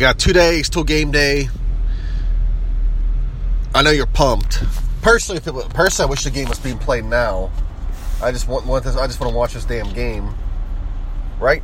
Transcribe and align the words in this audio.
Got 0.00 0.18
two 0.18 0.32
days 0.32 0.70
till 0.70 0.82
game 0.82 1.10
day. 1.10 1.50
I 3.74 3.82
know 3.82 3.90
you're 3.90 4.06
pumped. 4.06 4.64
Personally, 5.02 5.36
if 5.36 5.46
it 5.46 5.54
personally, 5.74 6.08
I 6.08 6.10
wish 6.10 6.24
the 6.24 6.30
game 6.30 6.48
was 6.48 6.58
being 6.58 6.78
played 6.78 7.04
now. 7.04 7.50
I 8.22 8.32
just 8.32 8.48
want, 8.48 8.64
want 8.64 8.84
this. 8.84 8.96
I 8.96 9.06
just 9.06 9.20
want 9.20 9.30
to 9.30 9.36
watch 9.36 9.52
this 9.52 9.66
damn 9.66 9.92
game, 9.92 10.32
right? 11.38 11.62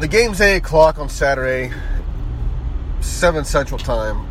The 0.00 0.08
game's 0.08 0.40
eight 0.40 0.56
o'clock 0.56 0.98
on 0.98 1.10
Saturday, 1.10 1.74
seven 3.02 3.44
Central 3.44 3.78
Time. 3.78 4.26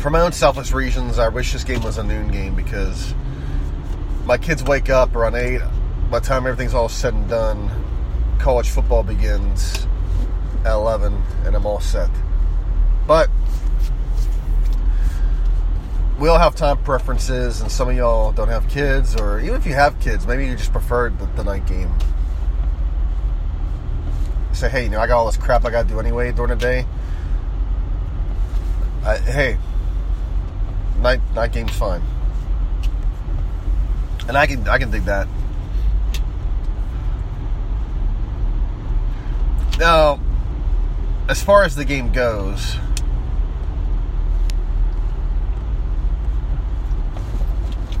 For 0.00 0.10
my 0.10 0.22
own 0.22 0.32
selfish 0.32 0.72
reasons, 0.72 1.20
I 1.20 1.28
wish 1.28 1.52
this 1.52 1.62
game 1.62 1.84
was 1.84 1.98
a 1.98 2.02
noon 2.02 2.32
game 2.32 2.56
because 2.56 3.14
my 4.24 4.38
kids 4.38 4.64
wake 4.64 4.90
up 4.90 5.14
around 5.14 5.36
eight. 5.36 5.60
By 6.10 6.18
the 6.18 6.26
time 6.26 6.48
everything's 6.48 6.74
all 6.74 6.88
said 6.88 7.14
and 7.14 7.28
done, 7.28 7.70
college 8.38 8.70
football 8.70 9.02
begins 9.02 9.86
at 10.64 10.72
eleven, 10.72 11.22
and 11.44 11.54
I'm 11.54 11.66
all 11.66 11.80
set. 11.80 12.10
But 13.06 13.30
we 16.18 16.28
all 16.28 16.38
have 16.38 16.54
time 16.54 16.78
preferences, 16.78 17.60
and 17.60 17.70
some 17.70 17.88
of 17.88 17.96
y'all 17.96 18.32
don't 18.32 18.48
have 18.48 18.68
kids, 18.68 19.14
or 19.14 19.40
even 19.40 19.54
if 19.54 19.66
you 19.66 19.74
have 19.74 19.98
kids, 20.00 20.26
maybe 20.26 20.46
you 20.46 20.56
just 20.56 20.72
prefer 20.72 21.10
the, 21.10 21.26
the 21.36 21.44
night 21.44 21.66
game. 21.66 21.92
Say, 24.52 24.68
hey, 24.68 24.84
you 24.84 24.90
know, 24.90 25.00
I 25.00 25.06
got 25.06 25.18
all 25.18 25.26
this 25.26 25.36
crap 25.36 25.64
I 25.64 25.70
got 25.70 25.82
to 25.82 25.88
do 25.88 26.00
anyway 26.00 26.32
during 26.32 26.50
the 26.50 26.56
day. 26.56 26.86
I, 29.04 29.18
hey, 29.18 29.58
night 31.00 31.20
night 31.34 31.52
game's 31.52 31.72
fine, 31.72 32.02
and 34.26 34.36
I 34.36 34.46
can 34.46 34.68
I 34.68 34.78
can 34.78 34.90
dig 34.90 35.04
that. 35.04 35.28
Now, 39.78 40.20
as 41.28 41.42
far 41.42 41.62
as 41.62 41.76
the 41.76 41.84
game 41.84 42.12
goes. 42.12 42.76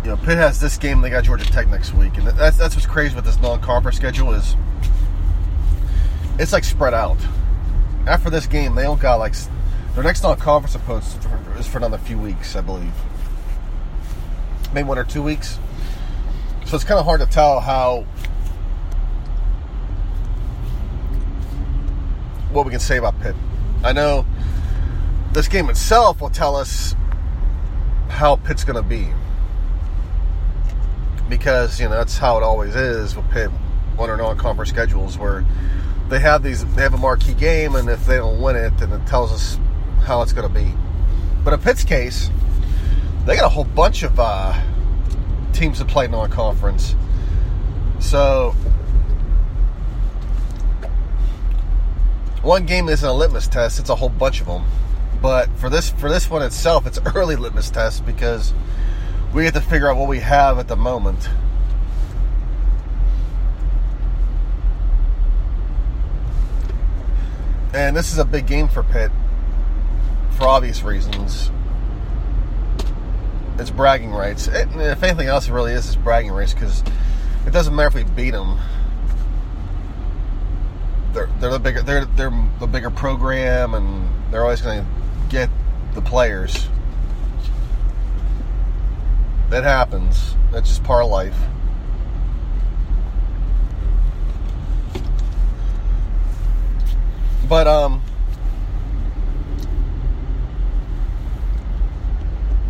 you 0.08 0.14
know, 0.14 0.16
Pitt 0.22 0.38
has 0.38 0.58
this 0.58 0.78
game. 0.78 1.02
They 1.02 1.10
got 1.10 1.24
Georgia 1.24 1.44
Tech 1.44 1.68
next 1.68 1.92
week, 1.92 2.16
and 2.16 2.26
that's 2.28 2.56
that's 2.56 2.74
what's 2.74 2.86
crazy 2.86 3.14
with 3.14 3.26
this 3.26 3.38
non-conference 3.40 3.98
schedule 3.98 4.32
is 4.32 4.56
it's 6.38 6.52
like 6.52 6.64
spread 6.64 6.94
out. 6.94 7.18
After 8.06 8.30
this 8.30 8.46
game, 8.46 8.74
they 8.74 8.84
don't 8.84 9.00
got 9.00 9.16
like 9.16 9.34
their 9.94 10.02
next 10.02 10.22
non-conference 10.22 10.74
opponent 10.74 11.04
is 11.58 11.66
for 11.66 11.76
another 11.76 11.98
few 11.98 12.18
weeks, 12.18 12.56
I 12.56 12.62
believe, 12.62 12.94
maybe 14.72 14.88
one 14.88 14.98
or 14.98 15.04
two 15.04 15.22
weeks. 15.22 15.58
So 16.64 16.76
it's 16.76 16.84
kind 16.84 16.98
of 16.98 17.04
hard 17.04 17.20
to 17.20 17.26
tell 17.26 17.60
how 17.60 18.06
what 22.58 22.66
we 22.66 22.72
can 22.72 22.80
say 22.80 22.96
about 22.96 23.18
Pitt. 23.20 23.36
I 23.84 23.92
know 23.92 24.26
this 25.32 25.46
game 25.46 25.70
itself 25.70 26.20
will 26.20 26.30
tell 26.30 26.56
us 26.56 26.96
how 28.08 28.36
Pitt's 28.36 28.64
going 28.64 28.82
to 28.82 28.88
be 28.88 29.08
because 31.28 31.78
you 31.78 31.88
know 31.88 31.94
that's 31.94 32.18
how 32.18 32.36
it 32.36 32.42
always 32.42 32.74
is 32.74 33.14
with 33.14 33.30
Pitt 33.30 33.50
on 33.96 34.10
our 34.10 34.16
non-conference 34.16 34.70
schedules, 34.70 35.16
where 35.16 35.44
they 36.08 36.18
have 36.18 36.42
these 36.42 36.64
they 36.74 36.82
have 36.82 36.94
a 36.94 36.98
marquee 36.98 37.34
game, 37.34 37.76
and 37.76 37.88
if 37.88 38.04
they 38.06 38.16
don't 38.16 38.40
win 38.40 38.56
it, 38.56 38.76
then 38.78 38.92
it 38.92 39.06
tells 39.06 39.32
us 39.32 39.58
how 40.04 40.22
it's 40.22 40.32
going 40.32 40.48
to 40.48 40.52
be. 40.52 40.74
But 41.44 41.54
in 41.54 41.60
Pitt's 41.60 41.84
case, 41.84 42.28
they 43.24 43.36
got 43.36 43.44
a 43.44 43.48
whole 43.50 43.64
bunch 43.64 44.02
of 44.02 44.18
uh, 44.18 44.60
teams 45.52 45.78
that 45.78 45.86
play 45.86 46.08
non-conference, 46.08 46.96
so 48.00 48.54
one 52.42 52.66
game 52.66 52.88
isn't 52.88 53.08
a 53.08 53.12
litmus 53.12 53.48
test; 53.48 53.78
it's 53.78 53.90
a 53.90 53.96
whole 53.96 54.08
bunch 54.08 54.40
of 54.40 54.46
them. 54.46 54.64
But 55.20 55.48
for 55.56 55.68
this 55.68 55.90
for 55.90 56.08
this 56.08 56.30
one 56.30 56.42
itself, 56.42 56.86
it's 56.86 56.98
early 57.14 57.36
litmus 57.36 57.70
test 57.70 58.06
because 58.06 58.52
we 59.32 59.44
have 59.44 59.54
to 59.54 59.60
figure 59.60 59.90
out 59.90 59.96
what 59.96 60.08
we 60.08 60.20
have 60.20 60.58
at 60.58 60.68
the 60.68 60.76
moment. 60.76 61.28
And 67.74 67.96
this 67.96 68.12
is 68.12 68.18
a 68.18 68.24
big 68.24 68.46
game 68.46 68.68
for 68.68 68.82
Pitt 68.82 69.10
for 70.36 70.46
obvious 70.46 70.82
reasons. 70.82 71.50
It's 73.58 73.70
bragging 73.70 74.12
rights. 74.12 74.46
It, 74.46 74.68
if 74.74 75.02
anything 75.02 75.26
else, 75.26 75.48
it 75.48 75.52
really 75.52 75.72
is, 75.72 75.86
it's 75.86 75.96
bragging 75.96 76.30
rights 76.30 76.54
because 76.54 76.82
it 77.46 77.50
doesn't 77.50 77.74
matter 77.74 77.88
if 77.88 77.94
we 77.94 78.04
beat 78.04 78.30
them. 78.30 78.58
They're, 81.12 81.28
they're 81.40 81.50
the 81.50 81.58
bigger 81.58 81.82
they're 81.82 82.04
they're 82.04 82.32
the 82.60 82.66
bigger 82.66 82.90
program 82.90 83.74
and 83.74 84.08
they're 84.30 84.42
always 84.42 84.60
going 84.60 84.84
to 84.84 84.86
get 85.28 85.50
the 85.94 86.02
players. 86.02 86.68
That 89.50 89.64
happens. 89.64 90.34
That's 90.52 90.68
just 90.68 90.84
part 90.84 91.04
of 91.04 91.10
life. 91.10 91.36
But 97.48 97.66
um 97.66 98.02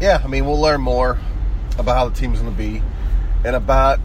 Yeah, 0.01 0.23
I 0.23 0.29
mean 0.29 0.47
we'll 0.47 0.61
learn 0.61 0.81
more 0.81 1.19
about 1.77 1.97
how 1.97 2.09
the 2.09 2.15
team's 2.15 2.39
gonna 2.39 2.53
be 2.53 2.83
and 3.45 3.57
about 3.57 3.99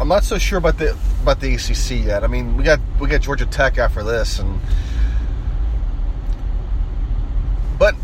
I'm 0.00 0.08
not 0.08 0.24
so 0.24 0.38
sure 0.38 0.58
about 0.58 0.78
the 0.78 0.96
about 1.22 1.40
the 1.40 1.54
ACC 1.54 2.04
yet. 2.06 2.24
I 2.24 2.26
mean, 2.26 2.56
we 2.56 2.64
got 2.64 2.80
we 3.00 3.08
got 3.08 3.20
Georgia 3.20 3.46
Tech 3.46 3.78
after 3.78 4.02
this, 4.02 4.38
and 4.38 4.60
but 7.78 7.94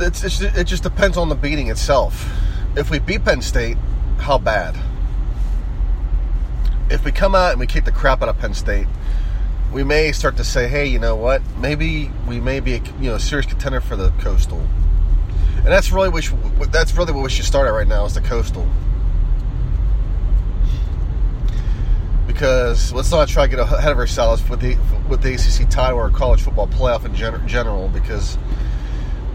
it's, 0.00 0.24
it's 0.24 0.40
it 0.40 0.64
just 0.64 0.82
depends 0.82 1.16
on 1.16 1.28
the 1.28 1.34
beating 1.34 1.68
itself 1.68 2.30
if 2.76 2.90
we 2.90 2.98
beat 2.98 3.24
Penn 3.24 3.40
State, 3.40 3.76
how 4.18 4.38
bad? 4.38 4.76
If 6.90 7.04
we 7.04 7.12
come 7.12 7.34
out 7.34 7.52
and 7.52 7.60
we 7.60 7.66
kick 7.66 7.84
the 7.84 7.92
crap 7.92 8.22
out 8.22 8.28
of 8.28 8.38
Penn 8.38 8.54
State, 8.54 8.86
we 9.72 9.82
may 9.82 10.12
start 10.12 10.36
to 10.36 10.44
say, 10.44 10.68
hey, 10.68 10.86
you 10.86 10.98
know 10.98 11.16
what? 11.16 11.42
Maybe 11.56 12.10
we 12.26 12.40
may 12.40 12.60
be 12.60 12.74
a 12.74 12.82
you 13.00 13.10
know 13.10 13.14
a 13.14 13.20
serious 13.20 13.46
contender 13.46 13.80
for 13.80 13.96
the 13.96 14.10
coastal, 14.18 14.60
and 15.56 15.66
that's 15.66 15.90
really 15.90 16.08
what 16.10 16.72
that's 16.72 16.96
really 16.96 17.12
what 17.12 17.22
we 17.22 17.30
should 17.30 17.44
start 17.44 17.66
at 17.66 17.70
right 17.70 17.88
now 17.88 18.04
is 18.04 18.14
the 18.14 18.20
coastal. 18.20 18.68
Because 22.34 22.92
let's 22.92 23.12
not 23.12 23.28
try 23.28 23.46
to 23.46 23.48
get 23.48 23.60
ahead 23.60 23.92
of 23.92 23.98
ourselves 23.98 24.46
with 24.50 24.60
the 24.60 24.76
with 25.08 25.22
the 25.22 25.34
ACC 25.34 25.70
title 25.70 25.98
or 25.98 26.10
college 26.10 26.42
football 26.42 26.66
playoff 26.66 27.04
in 27.04 27.14
general, 27.46 27.88
because 27.88 28.36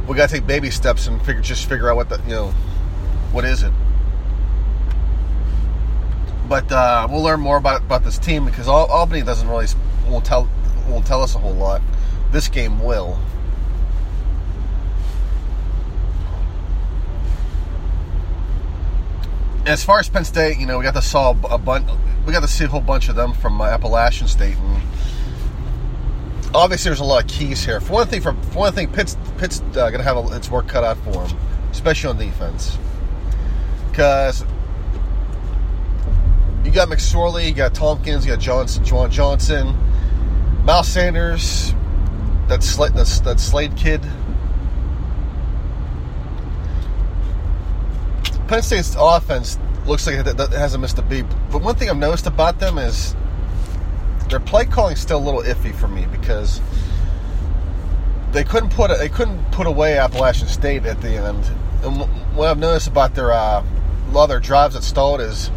we 0.06 0.18
got 0.18 0.28
to 0.28 0.36
take 0.36 0.46
baby 0.46 0.69
steps 0.69 1.07
and 1.07 1.18
figure 1.25 1.42
just 1.42 1.69
figure 1.69 1.90
out 1.90 1.96
what 1.96 2.10
the 2.10 2.19
you 2.24 2.31
know 2.31 2.48
what 3.31 3.46
is 3.46 3.63
it? 3.63 3.72
But 6.50 6.69
uh, 6.72 7.07
we'll 7.10 7.22
learn 7.22 7.40
more 7.40 7.56
about, 7.56 7.84
about 7.84 8.04
this 8.04 8.18
team 8.18 8.44
because 8.44 8.68
Albany 8.68 9.22
doesn't 9.22 9.48
really 9.48 9.68
won't 10.10 10.25
tell 10.25 10.50
won't 10.90 11.06
tell 11.06 11.24
us 11.24 11.36
a 11.36 11.40
whole 11.40 11.54
lot. 11.54 11.81
This 12.31 12.50
game 12.50 12.84
will. 12.84 13.18
As 19.66 19.86
far 19.86 20.00
as 20.00 20.10
Penn 20.10 20.25
State, 20.25 20.57
you 20.57 20.66
know, 20.66 20.80
we 20.80 20.84
got 20.84 20.95
to 20.95 21.02
saw 21.02 21.36
a 21.50 21.57
bunch. 21.57 21.88
We 22.30 22.34
got 22.34 22.42
to 22.42 22.48
see 22.48 22.66
a 22.66 22.68
whole 22.68 22.80
bunch 22.80 23.10
of 23.10 23.16
them 23.16 23.34
from 23.34 23.60
uh, 23.60 23.66
Appalachian 23.66 24.28
State, 24.28 24.56
and 24.56 24.84
obviously 26.54 26.90
there's 26.90 27.00
a 27.00 27.04
lot 27.04 27.24
of 27.24 27.28
keys 27.28 27.66
here. 27.66 27.81
For 27.81 27.94
one 27.94 28.08
thing, 28.08 28.22
for, 28.22 28.34
for 28.34 28.60
one 28.60 28.72
thing, 28.72 28.94
Pitt's 28.94 29.18
Pitt's 29.40 29.62
uh, 29.62 29.90
gonna 29.90 30.04
have 30.04 30.16
a, 30.16 30.36
its 30.36 30.48
work 30.48 30.68
cut 30.68 30.84
out 30.84 30.98
for 30.98 31.26
him, 31.26 31.38
especially 31.72 32.12
on 32.12 32.20
defense, 32.20 32.78
because 33.90 34.46
you 36.64 36.70
got 36.70 36.88
McSorley, 36.88 37.48
you 37.48 37.54
got 37.56 37.74
Thompkins, 37.74 38.28
you 38.28 38.31
got 38.31 38.40
Johnson, 38.40 38.84
Juwan 38.84 39.10
Johnson, 39.10 39.76
Miles 40.66 40.88
Sanders, 40.88 41.74
that 42.48 42.62
Slade, 42.62 42.94
that, 42.94 43.08
that 43.26 43.40
Slade 43.40 43.76
kid. 43.76 44.04
Penn 48.48 48.62
State's 48.62 48.96
offense 49.00 49.58
looks 49.89 50.07
like 50.07 50.15
it 50.15 50.38
hasn't 50.53 50.81
missed 50.81 50.97
a 51.00 51.01
beat. 51.01 51.25
But 51.51 51.62
one 51.62 51.75
thing 51.75 51.89
I've 51.89 51.97
noticed 51.97 52.27
about 52.27 52.59
them 52.59 52.77
is 52.77 53.15
their 54.30 54.39
play 54.39 54.65
calling 54.65 54.95
still 54.95 55.18
a 55.18 55.25
little 55.25 55.41
iffy 55.41 55.75
for 55.75 55.88
me 55.88 56.06
because 56.12 56.62
they 58.31 58.44
couldn't 58.44 58.69
put 58.69 58.95
they 58.97 59.09
couldn't 59.09 59.51
put 59.51 59.65
away 59.65 59.97
Appalachian 59.97 60.47
State 60.47 60.86
at 60.86 61.01
the 61.01 61.09
end. 61.09 61.44
And 61.83 62.01
what 62.36 62.50
I've 62.50 62.59
noticed 62.59 62.88
about 62.88 63.15
their 63.15 63.31
uh, 63.31 63.63
a 63.63 64.12
lot 64.12 64.24
of 64.24 64.30
their 64.30 64.39
drives 64.39 64.75
that 64.75 64.83
stalled 64.83 65.21
is 65.21 65.50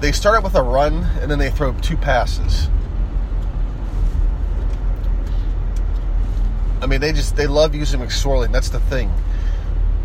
they 0.00 0.12
start 0.12 0.36
out 0.36 0.44
with 0.44 0.56
a 0.56 0.62
run 0.62 1.04
and 1.20 1.30
then 1.30 1.38
they 1.38 1.50
throw 1.50 1.72
two 1.74 1.96
passes. 1.96 2.68
I 6.82 6.86
mean, 6.86 7.00
they 7.00 7.12
just 7.12 7.36
they 7.36 7.46
love 7.46 7.74
using 7.74 8.00
McSorley. 8.00 8.46
And 8.46 8.54
that's 8.54 8.68
the 8.68 8.80
thing 8.80 9.12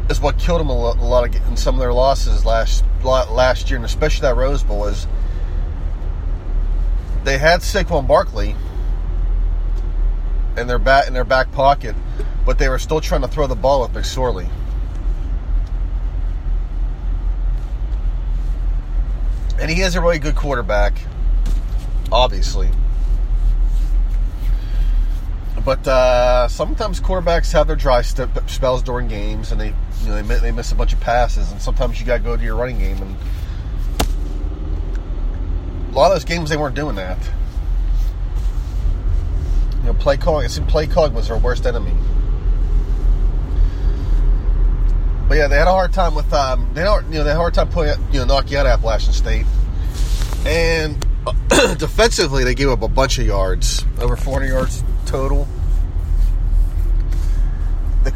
is 0.09 0.19
what 0.19 0.37
killed 0.37 0.59
them 0.59 0.69
a 0.69 0.73
lot 0.73 1.27
of 1.27 1.47
in 1.47 1.55
some 1.55 1.75
of 1.75 1.79
their 1.79 1.93
losses 1.93 2.45
last 2.45 2.83
last 3.03 3.69
year, 3.69 3.77
and 3.77 3.85
especially 3.85 4.23
that 4.23 4.35
Rose 4.35 4.63
Bowl 4.63 4.85
is 4.85 5.07
they 7.23 7.37
had 7.37 7.61
Saquon 7.61 8.07
Barkley 8.07 8.55
in 10.57 10.67
their 10.67 10.79
back 10.79 11.07
in 11.07 11.13
their 11.13 11.23
back 11.23 11.51
pocket, 11.51 11.95
but 12.45 12.57
they 12.57 12.69
were 12.69 12.79
still 12.79 13.01
trying 13.01 13.21
to 13.21 13.27
throw 13.27 13.47
the 13.47 13.55
ball 13.55 13.83
up 13.83 13.93
with 13.93 14.03
McSorley. 14.03 14.49
And 19.59 19.69
he 19.69 19.81
is 19.81 19.95
a 19.95 20.01
really 20.01 20.19
good 20.19 20.35
quarterback, 20.35 20.93
obviously. 22.11 22.69
But 25.69 25.87
uh, 25.87 26.47
sometimes 26.47 26.99
quarterbacks 26.99 27.51
have 27.51 27.67
their 27.67 27.75
dry 27.75 28.01
spells 28.01 28.81
during 28.81 29.07
games, 29.07 29.51
and 29.51 29.61
they 29.61 29.67
you 29.67 30.07
know 30.07 30.19
they, 30.19 30.39
they 30.39 30.51
miss 30.51 30.71
a 30.71 30.75
bunch 30.75 30.93
of 30.93 30.99
passes, 30.99 31.51
and 31.51 31.61
sometimes 31.61 31.99
you 31.99 32.07
got 32.07 32.17
to 32.17 32.23
go 32.23 32.35
to 32.35 32.43
your 32.43 32.55
running 32.55 32.79
game. 32.79 32.97
And 32.97 33.15
a 35.91 35.95
lot 35.95 36.07
of 36.07 36.15
those 36.15 36.25
games 36.25 36.49
they 36.49 36.57
weren't 36.57 36.73
doing 36.73 36.95
that. 36.95 37.19
You 39.81 39.83
know, 39.83 39.93
play 39.93 40.17
calling. 40.17 40.47
It 40.47 40.49
seemed 40.49 40.69
play 40.69 40.87
calling 40.87 41.13
was 41.13 41.27
their 41.27 41.37
worst 41.37 41.67
enemy. 41.67 41.93
But 45.27 45.37
yeah, 45.37 45.47
they 45.49 45.57
had 45.59 45.67
a 45.67 45.71
hard 45.71 45.93
time 45.93 46.15
with 46.15 46.33
um, 46.33 46.67
they 46.73 46.81
don't 46.81 47.05
you 47.11 47.19
know 47.19 47.23
they 47.25 47.29
had 47.29 47.35
a 47.35 47.41
hard 47.41 47.53
time 47.53 47.69
putting 47.69 48.03
you 48.11 48.21
know 48.21 48.25
knocking 48.25 48.57
out 48.57 48.65
Appalachian 48.65 49.13
State, 49.13 49.45
and 50.47 50.99
defensively 51.77 52.43
they 52.43 52.55
gave 52.55 52.69
up 52.69 52.81
a 52.81 52.87
bunch 52.87 53.19
of 53.19 53.27
yards, 53.27 53.85
over 53.99 54.15
400 54.15 54.47
yards 54.47 54.83
total. 55.05 55.47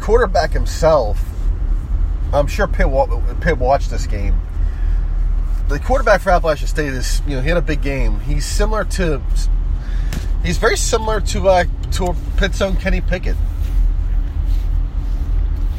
Quarterback 0.04 0.52
himself, 0.52 1.18
I'm 2.30 2.46
sure 2.46 2.68
Pitt, 2.68 2.86
Pitt 3.40 3.56
watched 3.56 3.88
this 3.88 4.06
game. 4.06 4.38
The 5.68 5.78
quarterback 5.78 6.20
for 6.20 6.28
Appalachian 6.28 6.68
State 6.68 6.92
is, 6.92 7.22
you 7.26 7.36
know, 7.36 7.40
he 7.40 7.48
had 7.48 7.56
a 7.56 7.62
big 7.62 7.80
game. 7.80 8.20
He's 8.20 8.44
similar 8.44 8.84
to, 8.84 9.22
he's 10.42 10.58
very 10.58 10.76
similar 10.76 11.22
to 11.22 11.48
uh, 11.48 11.64
to 11.92 12.14
Pitt's 12.36 12.60
own 12.60 12.76
Kenny 12.76 13.00
Pickett. 13.00 13.38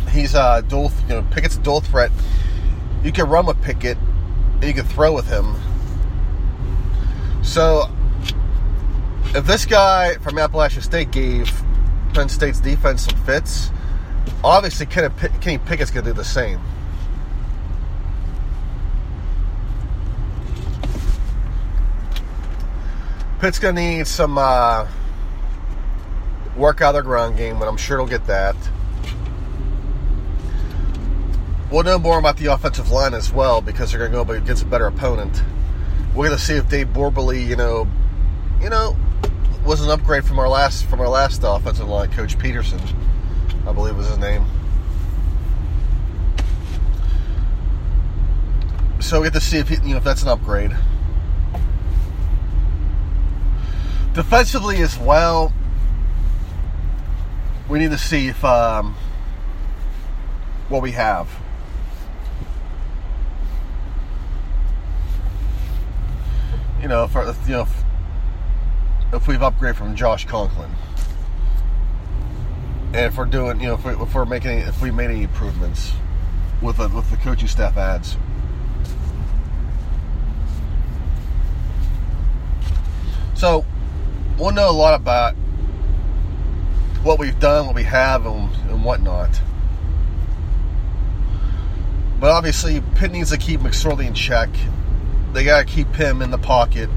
He's 0.10 0.34
a 0.34 0.42
uh, 0.42 0.62
dual, 0.62 0.92
you 1.04 1.10
know, 1.10 1.28
Pickett's 1.30 1.58
a 1.58 1.60
dual 1.60 1.82
threat. 1.82 2.10
You 3.04 3.12
can 3.12 3.30
run 3.30 3.46
with 3.46 3.62
Pickett, 3.62 4.00
and 4.54 4.64
you 4.64 4.74
can 4.74 4.86
throw 4.86 5.14
with 5.14 5.28
him. 5.28 5.56
So 7.44 7.92
if 9.36 9.46
this 9.46 9.68
guy 9.68 10.16
from 10.16 10.40
Appalachian 10.40 10.82
State 10.82 11.12
gave 11.12 11.52
Penn 12.16 12.28
State's 12.28 12.60
defense 12.60 13.06
some 13.06 13.24
fits, 13.24 13.70
obviously 14.44 14.86
Kenny 14.86 15.58
Pickett's 15.58 15.92
going 15.92 16.06
to 16.06 16.12
do 16.12 16.14
the 16.14 16.24
same. 16.24 16.60
Pitt's 23.40 23.60
going 23.60 23.76
to 23.76 23.82
need 23.82 24.08
some 24.08 24.38
uh, 24.38 24.88
work 26.56 26.82
out 26.82 26.90
of 26.90 26.94
their 26.96 27.04
ground 27.04 27.38
game, 27.38 27.60
but 27.60 27.68
I'm 27.68 27.78
sure 27.78 27.98
they'll 27.98 28.08
get 28.08 28.28
that. 28.28 28.56
We'll 31.72 31.84
know 31.84 32.00
more 32.00 32.18
about 32.18 32.38
the 32.38 32.48
offensive 32.48 32.92
line 32.92 33.14
as 33.14 33.32
well 33.32 33.62
because 33.62 33.92
they're 33.92 34.00
going 34.00 34.12
to 34.12 34.34
go 34.34 34.40
against 34.40 34.64
a 34.64 34.66
better 34.66 34.88
opponent. 34.88 35.44
We're 36.16 36.28
going 36.28 36.38
to 36.38 36.44
see 36.44 36.54
if 36.54 36.70
Dave 36.70 36.88
Borbely, 36.88 37.46
you 37.46 37.56
know, 37.56 37.88
you 38.62 38.70
know, 38.70 38.96
was 39.66 39.82
an 39.82 39.90
upgrade 39.90 40.24
from 40.24 40.40
our 40.40 40.48
last 40.48 40.86
from 40.86 41.02
our 41.02 41.10
last 41.10 41.42
offensive 41.44 41.88
line 41.90 42.12
coach 42.12 42.38
Peterson, 42.40 42.80
I 43.68 43.72
believe 43.74 43.96
was 43.96 44.08
his 44.08 44.18
name. 44.18 44.46
So 49.00 49.22
we 49.22 49.26
have 49.26 49.34
to 49.34 49.42
see 49.42 49.58
if 49.58 49.70
he, 49.70 49.76
you 49.76 49.92
know 49.92 49.98
if 49.98 50.04
that's 50.04 50.24
an 50.24 50.30
upgrade. 50.30 50.76
Defensively 54.14 54.82
as 54.82 54.98
well, 54.98 55.54
we 57.68 57.80
need 57.80 57.92
to 57.92 57.98
see 57.98 58.28
if 58.28 58.44
um, 58.46 58.96
what 60.70 60.82
we 60.82 60.92
have. 60.92 61.28
You 66.82 66.88
know, 66.88 67.08
for 67.08 67.26
you 67.46 67.52
know 67.52 67.68
if 69.12 69.28
we've 69.28 69.40
upgraded 69.40 69.76
from 69.76 69.96
Josh 69.96 70.26
Conklin. 70.26 70.72
And 72.88 72.98
if 72.98 73.18
we're 73.18 73.26
doing, 73.26 73.60
you 73.60 73.68
know, 73.68 73.80
if 73.84 74.16
we're 74.16 74.26
making, 74.26 74.60
if 74.60 74.82
we 74.82 74.92
made 74.92 75.10
any 75.10 75.24
improvements 75.24 75.92
with 76.62 76.78
the, 76.78 76.88
with 76.90 77.10
the 77.12 77.18
coaching 77.18 77.48
staff 77.48 77.78
ads. 77.78 78.18
So, 83.36 83.66
we'll 84.38 84.52
know 84.52 84.70
a 84.70 84.72
lot 84.72 84.94
about 84.94 85.34
what 87.04 87.20
we've 87.20 87.40
done, 87.40 87.68
what 87.68 87.76
we 87.76 87.84
have, 87.84 88.26
and, 88.26 88.54
and 88.70 88.84
whatnot. 88.84 89.42
But 92.20 92.32
obviously, 92.32 92.82
Pitt 92.96 93.12
needs 93.12 93.32
to 93.32 93.38
keep 93.38 93.60
McSorley 93.60 94.08
in 94.08 94.14
check. 94.14 94.50
They 95.34 95.44
got 95.44 95.60
to 95.60 95.66
keep 95.66 95.94
him 95.96 96.22
in 96.22 96.32
the 96.32 96.38
pocket 96.38 96.90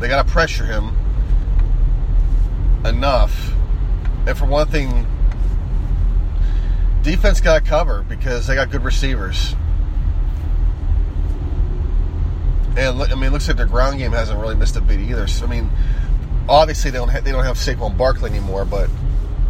they 0.00 0.08
got 0.08 0.26
to 0.26 0.32
pressure 0.32 0.64
him 0.64 0.96
enough. 2.86 3.52
And 4.26 4.36
for 4.36 4.46
one 4.46 4.68
thing, 4.68 5.06
defense 7.02 7.40
got 7.40 7.62
to 7.62 7.68
cover 7.68 8.04
because 8.08 8.46
they 8.46 8.54
got 8.54 8.70
good 8.70 8.84
receivers. 8.84 9.54
And 12.76 13.02
I 13.02 13.14
mean, 13.14 13.24
it 13.24 13.32
looks 13.32 13.48
like 13.48 13.56
their 13.56 13.66
ground 13.66 13.98
game 13.98 14.12
hasn't 14.12 14.38
really 14.38 14.54
missed 14.54 14.76
a 14.76 14.80
beat 14.80 15.00
either. 15.00 15.26
So, 15.26 15.46
I 15.46 15.48
mean, 15.48 15.70
obviously 16.48 16.90
they 16.90 16.98
don't 16.98 17.08
have, 17.08 17.24
they 17.24 17.32
don't 17.32 17.44
have 17.44 17.56
Saquon 17.56 17.96
Barkley 17.96 18.30
anymore, 18.30 18.64
but 18.64 18.88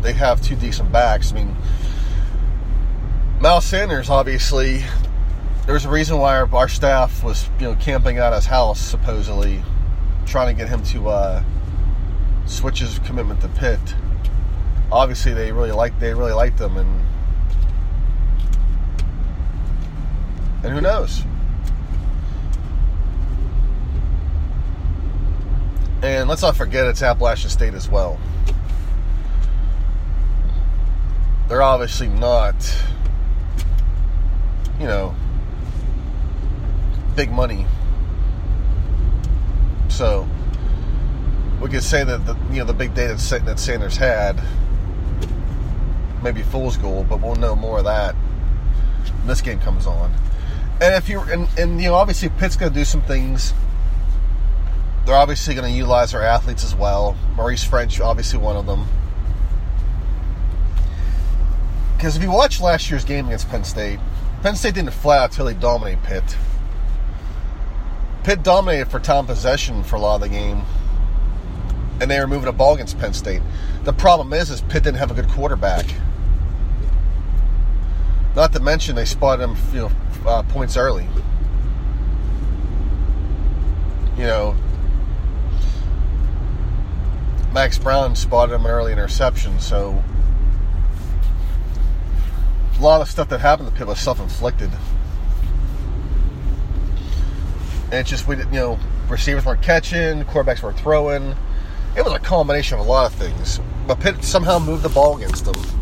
they 0.01 0.13
have 0.13 0.41
two 0.41 0.57
decent 0.57 0.91
backs. 0.91 1.33
I 1.33 1.37
mean, 1.37 1.57
Miles 3.41 3.65
Sanders 3.65 4.11
obviously. 4.11 4.85
There's 5.67 5.85
a 5.85 5.91
reason 5.91 6.19
why 6.19 6.37
our, 6.37 6.53
our 6.55 6.69
staff 6.69 7.23
was 7.23 7.49
you 7.61 7.67
know 7.67 7.77
camping 7.77 8.19
out 8.19 8.33
his 8.33 8.47
house 8.47 8.81
supposedly 8.81 9.63
trying 10.27 10.55
to 10.55 10.61
get 10.61 10.69
him 10.69 10.83
to 10.85 11.09
uh, 11.09 11.43
switch 12.47 12.81
his 12.81 12.99
commitment 13.01 13.41
to 13.43 13.49
Pitt. 13.49 13.81
Obviously, 14.93 15.33
they 15.33 15.53
really 15.53 15.73
like 15.73 15.99
they 16.01 16.13
really 16.15 16.33
liked 16.33 16.61
him, 16.61 16.77
and 16.77 17.05
and 20.65 20.75
who 20.75 20.81
knows? 20.81 21.23
And 26.03 26.29
let's 26.29 26.43
not 26.43 26.57
forget 26.57 26.87
it's 26.87 27.03
Appalachian 27.03 27.51
State 27.51 27.75
as 27.75 27.89
well. 27.89 28.19
They're 31.49 31.63
obviously 31.63 32.09
not, 32.09 32.55
you 34.79 34.87
know, 34.87 35.15
big 37.15 37.31
money 37.31 37.67
so 40.01 40.27
we 41.61 41.69
could 41.69 41.83
say 41.83 42.03
that 42.05 42.25
the 42.25 42.35
you 42.51 42.61
know 42.61 42.65
the 42.65 42.73
big 42.73 42.95
day 42.95 43.07
that 43.07 43.59
Sanders 43.59 43.99
had 43.99 44.41
maybe 46.23 46.43
fool's 46.43 46.77
gold, 46.77 47.09
but 47.09 47.21
we'll 47.21 47.37
know 47.37 47.57
more 47.57 47.79
of 47.79 47.85
that 47.85 48.15
when 48.15 49.27
this 49.27 49.41
game 49.41 49.59
comes 49.61 49.87
on. 49.87 50.13
And 50.81 50.95
if 50.95 51.09
you 51.09 51.21
and, 51.21 51.49
and 51.59 51.81
you 51.81 51.89
know 51.89 51.95
obviously 51.95 52.29
Pitt's 52.29 52.57
going 52.57 52.73
to 52.73 52.79
do 52.79 52.85
some 52.85 53.03
things 53.03 53.53
they're 55.11 55.19
obviously 55.19 55.55
going 55.55 55.71
to 55.71 55.77
utilize 55.77 56.13
their 56.13 56.23
athletes 56.23 56.65
as 56.65 56.75
well. 56.75 57.17
Maurice 57.35 57.67
Ffrench, 57.67 58.01
obviously 58.01 58.39
one 58.39 58.57
of 58.57 58.67
them. 58.67 58.87
Because 61.97 62.17
if 62.17 62.23
you 62.23 62.31
watch 62.31 62.61
last 62.61 62.91
year's 62.91 63.05
game 63.05 63.27
against 63.27 63.49
Penn 63.49 63.65
State, 63.65 63.99
Penn 64.43 64.57
State 64.57 64.75
didn't 64.75 64.93
flat 64.93 65.23
out 65.23 65.33
totally 65.33 65.55
dominate 65.55 66.03
Pitt. 66.03 66.37
Pitt 68.25 68.43
dominated 68.43 68.87
for 68.89 69.01
time 69.01 69.27
possession 69.27 69.83
for 69.83 69.97
a 69.97 69.99
lot 69.99 70.17
of 70.17 70.21
the 70.21 70.29
game, 70.29 70.63
and 72.01 72.11
they 72.11 72.21
were 72.21 72.27
moving 72.27 72.49
a 72.49 72.53
ball 72.53 72.75
against 72.75 72.99
Penn 72.99 73.13
State. 73.13 73.43
The 73.83 73.93
problem 73.93 74.33
is, 74.33 74.51
is 74.51 74.61
Pitt 74.63 74.85
didn't 74.85 74.99
have 74.99 75.11
a 75.11 75.15
good 75.15 75.29
quarterback. 75.29 75.87
Not 78.37 78.53
to 78.53 78.61
mention 78.61 78.95
they 78.97 79.05
spotted 79.05 79.43
him, 79.43 79.57
you 79.73 79.81
know, 79.81 79.91
uh, 80.27 80.43
points 80.45 80.77
early. 80.77 81.07
You 84.17 84.27
know, 84.27 84.57
Max 87.53 87.79
Browne 87.79 88.15
spotted 88.15 88.55
him 88.55 88.65
an 88.65 88.71
early 88.71 88.93
interception, 88.93 89.59
so 89.59 90.03
a 92.79 92.83
lot 92.83 93.01
of 93.01 93.09
stuff 93.09 93.29
that 93.31 93.41
happened 93.41 93.69
to 93.69 93.75
Pitt 93.75 93.87
was 93.87 93.99
self-inflicted. 93.99 94.71
And 97.85 97.95
it's 97.95 98.09
just 98.09 98.29
we, 98.29 98.37
didn't, 98.37 98.53
you 98.53 98.61
know, 98.61 98.79
receivers 99.09 99.45
weren't 99.45 99.63
catching, 99.63 100.23
quarterbacks 100.25 100.63
weren't 100.63 100.79
throwing. 100.79 101.35
It 101.97 102.05
was 102.05 102.13
a 102.13 102.21
combination 102.21 102.79
of 102.79 102.87
a 102.87 102.89
lot 102.89 103.11
of 103.11 103.19
things. 103.19 103.59
But 103.87 103.99
Pitt 103.99 104.23
somehow 104.23 104.61
moved 104.61 104.85
the 104.85 104.89
ball 104.89 105.17
against 105.17 105.45
them. 105.45 105.80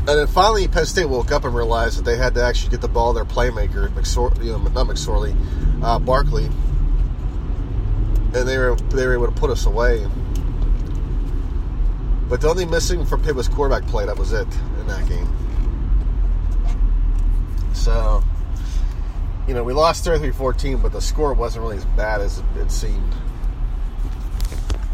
And 0.00 0.18
then 0.18 0.26
finally, 0.26 0.66
Penn 0.66 0.86
State 0.86 1.04
woke 1.06 1.30
up 1.30 1.44
and 1.44 1.54
realized 1.54 1.98
that 1.98 2.04
they 2.04 2.16
had 2.16 2.34
to 2.34 2.42
actually 2.42 2.70
get 2.70 2.80
the 2.80 2.88
ball 2.88 3.12
their 3.12 3.24
playmaker, 3.24 3.88
McSor- 3.90 4.42
you 4.42 4.52
know, 4.52 4.58
not 4.58 4.86
McSorley, 4.86 5.36
uh, 5.82 5.98
Barkley, 5.98 6.46
and 8.34 8.48
they 8.48 8.56
were 8.58 8.76
they 8.76 9.06
were 9.06 9.12
able 9.12 9.26
to 9.26 9.32
put 9.32 9.50
us 9.50 9.66
away. 9.66 10.06
But 12.28 12.40
the 12.40 12.48
only 12.48 12.64
missing 12.64 13.04
from 13.04 13.22
Pitt 13.22 13.34
was 13.34 13.48
quarterback 13.48 13.86
play. 13.88 14.06
That 14.06 14.16
was 14.16 14.32
it 14.32 14.48
in 14.78 14.86
that 14.86 15.06
game. 15.08 15.28
So, 17.74 18.22
you 19.48 19.54
know, 19.54 19.64
we 19.64 19.72
lost 19.72 20.04
33-14, 20.04 20.80
but 20.80 20.92
the 20.92 21.00
score 21.00 21.34
wasn't 21.34 21.62
really 21.62 21.78
as 21.78 21.84
bad 21.84 22.20
as 22.20 22.42
it 22.56 22.70
seemed. 22.70 23.14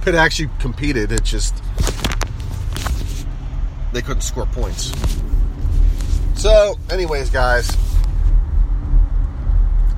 Pitt 0.00 0.14
actually 0.14 0.48
competed. 0.60 1.12
It 1.12 1.24
just 1.24 1.62
they 3.96 4.02
couldn't 4.02 4.20
score 4.20 4.44
points. 4.44 4.92
So, 6.34 6.78
anyways, 6.90 7.30
guys, 7.30 7.74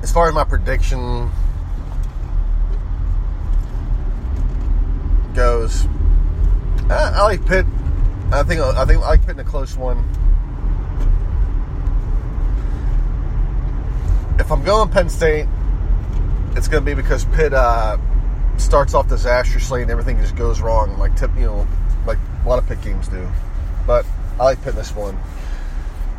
as 0.01 0.09
far 0.09 0.29
as 0.29 0.33
my 0.33 0.45
prediction 0.45 1.29
goes, 5.35 5.85
I, 6.89 7.11
I 7.13 7.23
like 7.23 7.45
Pitt. 7.45 7.65
I 8.31 8.43
think 8.43 8.61
I 8.61 8.85
think 8.85 9.03
I 9.03 9.09
like 9.09 9.21
Pitt 9.25 9.31
in 9.31 9.39
a 9.41 9.43
close 9.43 9.75
one. 9.75 9.97
If 14.39 14.49
I'm 14.49 14.63
going 14.63 14.89
Penn 14.91 15.09
State, 15.09 15.45
it's 16.55 16.69
going 16.69 16.85
to 16.85 16.89
be 16.89 16.93
because 16.93 17.25
Pitt 17.25 17.53
uh, 17.53 17.97
starts 18.55 18.93
off 18.93 19.09
disastrously 19.09 19.81
and 19.81 19.91
everything 19.91 20.21
just 20.21 20.37
goes 20.37 20.61
wrong, 20.61 20.97
like 20.97 21.17
tip, 21.17 21.31
you 21.35 21.47
know, 21.47 21.67
like 22.07 22.17
a 22.45 22.47
lot 22.47 22.59
of 22.59 22.65
Pitt 22.65 22.81
games 22.81 23.09
do. 23.09 23.29
But 23.89 24.05
I 24.39 24.43
like 24.43 24.59
Pitt 24.59 24.73
in 24.73 24.75
this 24.75 24.95
one. 24.95 25.17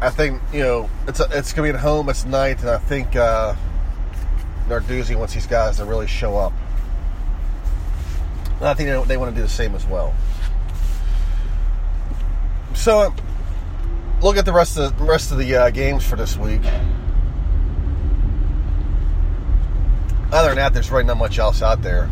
I 0.01 0.11
think 0.11 0.43
you 0.53 0.59
know 0.59 0.91
it's 1.07 1.21
a, 1.21 1.29
it's 1.31 1.53
to 1.53 1.63
be 1.63 1.69
at 1.69 1.77
home. 1.77 2.09
It's 2.09 2.25
night, 2.25 2.59
and 2.63 2.69
I 2.69 2.79
think 2.79 3.15
uh, 3.15 3.55
Narduzzi 4.67 5.15
wants 5.15 5.35
these 5.35 5.47
guys 5.47 5.77
to 5.77 5.85
really 5.85 6.09
show 6.09 6.37
up. 6.37 6.53
And 8.59 8.67
I 8.67 8.75
think 8.75 8.89
they, 8.89 9.05
they 9.05 9.17
want 9.17 9.33
to 9.33 9.37
do 9.37 9.43
the 9.43 9.49
same 9.49 9.77
as 9.77 9.87
well. 9.87 10.13
So, 12.75 13.15
look 14.21 14.37
at 14.37 14.45
the 14.45 14.53
rest 14.53 14.77
of 14.77 14.99
the 14.99 15.05
rest 15.05 15.31
of 15.31 15.39
the 15.39 15.55
uh, 15.55 15.71
games 15.71 16.05
for 16.05 16.17
this 16.17 16.37
week. 16.37 16.63
Other 20.33 20.49
than 20.49 20.57
that, 20.57 20.75
there's 20.75 20.91
really 20.91 21.05
not 21.05 21.19
much 21.19 21.39
else 21.39 21.63
out 21.63 21.83
there. 21.83 22.11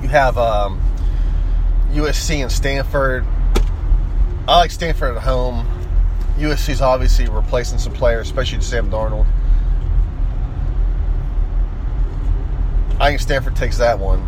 You 0.00 0.06
have 0.10 0.38
um, 0.38 0.80
USC 1.96 2.42
and 2.42 2.52
Stanford. 2.52 3.24
I 4.46 4.58
like 4.58 4.70
Stanford 4.70 5.16
at 5.16 5.22
home. 5.22 5.66
USC's 6.36 6.82
obviously 6.82 7.26
replacing 7.26 7.78
some 7.78 7.94
players, 7.94 8.26
especially 8.26 8.60
Sam 8.60 8.90
Darnold. 8.90 9.26
I 13.00 13.08
think 13.08 13.20
Stanford 13.20 13.56
takes 13.56 13.78
that 13.78 13.98
one. 13.98 14.26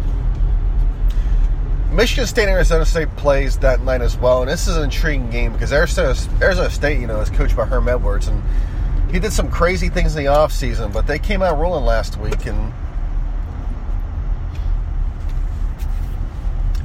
Michigan 1.92 2.26
State 2.26 2.44
and 2.44 2.52
Arizona 2.52 2.87
State 2.87 3.14
plays 3.16 3.58
that 3.58 3.82
night 3.82 4.00
as 4.00 4.16
well, 4.16 4.40
and 4.40 4.50
this 4.50 4.66
is 4.66 4.76
an 4.76 4.84
intriguing 4.84 5.30
game 5.30 5.52
because 5.52 5.72
Arizona, 5.72 6.14
Arizona 6.40 6.70
State, 6.70 7.00
you 7.00 7.06
know, 7.06 7.20
is 7.20 7.30
coached 7.30 7.56
by 7.56 7.66
Herm 7.66 7.88
Edwards, 7.88 8.28
and 8.28 8.42
he 9.10 9.18
did 9.18 9.32
some 9.32 9.50
crazy 9.50 9.88
things 9.88 10.16
in 10.16 10.25
the 10.25 10.30
offseason, 10.30 10.92
but 10.92 11.06
they 11.06 11.18
came 11.18 11.42
out 11.42 11.58
rolling 11.58 11.84
last 11.84 12.18
week, 12.18 12.46
and 12.46 12.72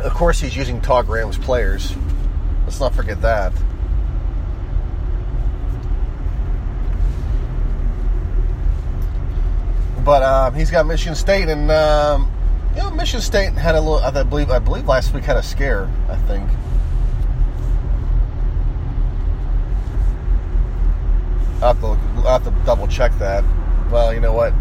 of 0.04 0.14
course 0.14 0.40
he's 0.40 0.56
using 0.56 0.82
Todd 0.82 1.08
Graham's 1.08 1.38
players. 1.38 1.96
Let's 2.66 2.80
not 2.80 2.94
forget 2.94 3.22
that. 3.22 3.54
But 10.04 10.22
um, 10.22 10.54
he's 10.54 10.70
got 10.70 10.86
Michigan 10.86 11.16
State, 11.16 11.48
and 11.48 11.72
um, 11.72 12.30
you 12.76 12.82
know, 12.82 12.92
Michigan 12.92 13.22
State 13.22 13.54
had 13.54 13.76
a 13.76 13.80
little. 13.80 14.00
I 14.00 14.24
believe. 14.24 14.52
I 14.52 14.60
believe 14.60 14.86
last 14.86 15.14
week 15.14 15.24
had 15.24 15.38
a 15.38 15.44
scare. 15.44 15.90
I 16.10 16.18
think. 16.28 16.50
I 21.62 21.68
have, 21.68 21.80
to, 21.80 21.98
I 22.28 22.34
have 22.34 22.44
to 22.44 22.52
double 22.66 22.88
check 22.88 23.18
that. 23.20 23.42
Well, 23.90 24.14
you 24.14 24.20
know 24.20 24.34
what? 24.34 24.52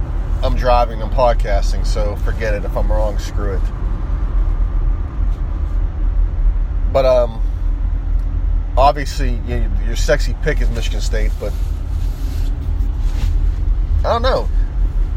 I'm 0.45 0.55
driving. 0.55 1.03
I'm 1.03 1.11
podcasting, 1.11 1.85
so 1.85 2.15
forget 2.17 2.55
it. 2.55 2.65
If 2.65 2.77
I'm 2.77 2.93
wrong, 2.93 3.19
screw 3.19 3.55
it. 3.55 3.82
But 6.93 7.07
um, 7.07 7.43
obviously, 8.77 9.41
you, 9.47 9.71
your 9.87 9.97
sexy 9.97 10.35
pick 10.43 10.61
is 10.61 10.69
Michigan 10.71 11.01
State, 11.01 11.33
but 11.41 11.53
I 14.01 14.13
don't 14.13 14.23
know 14.23 14.49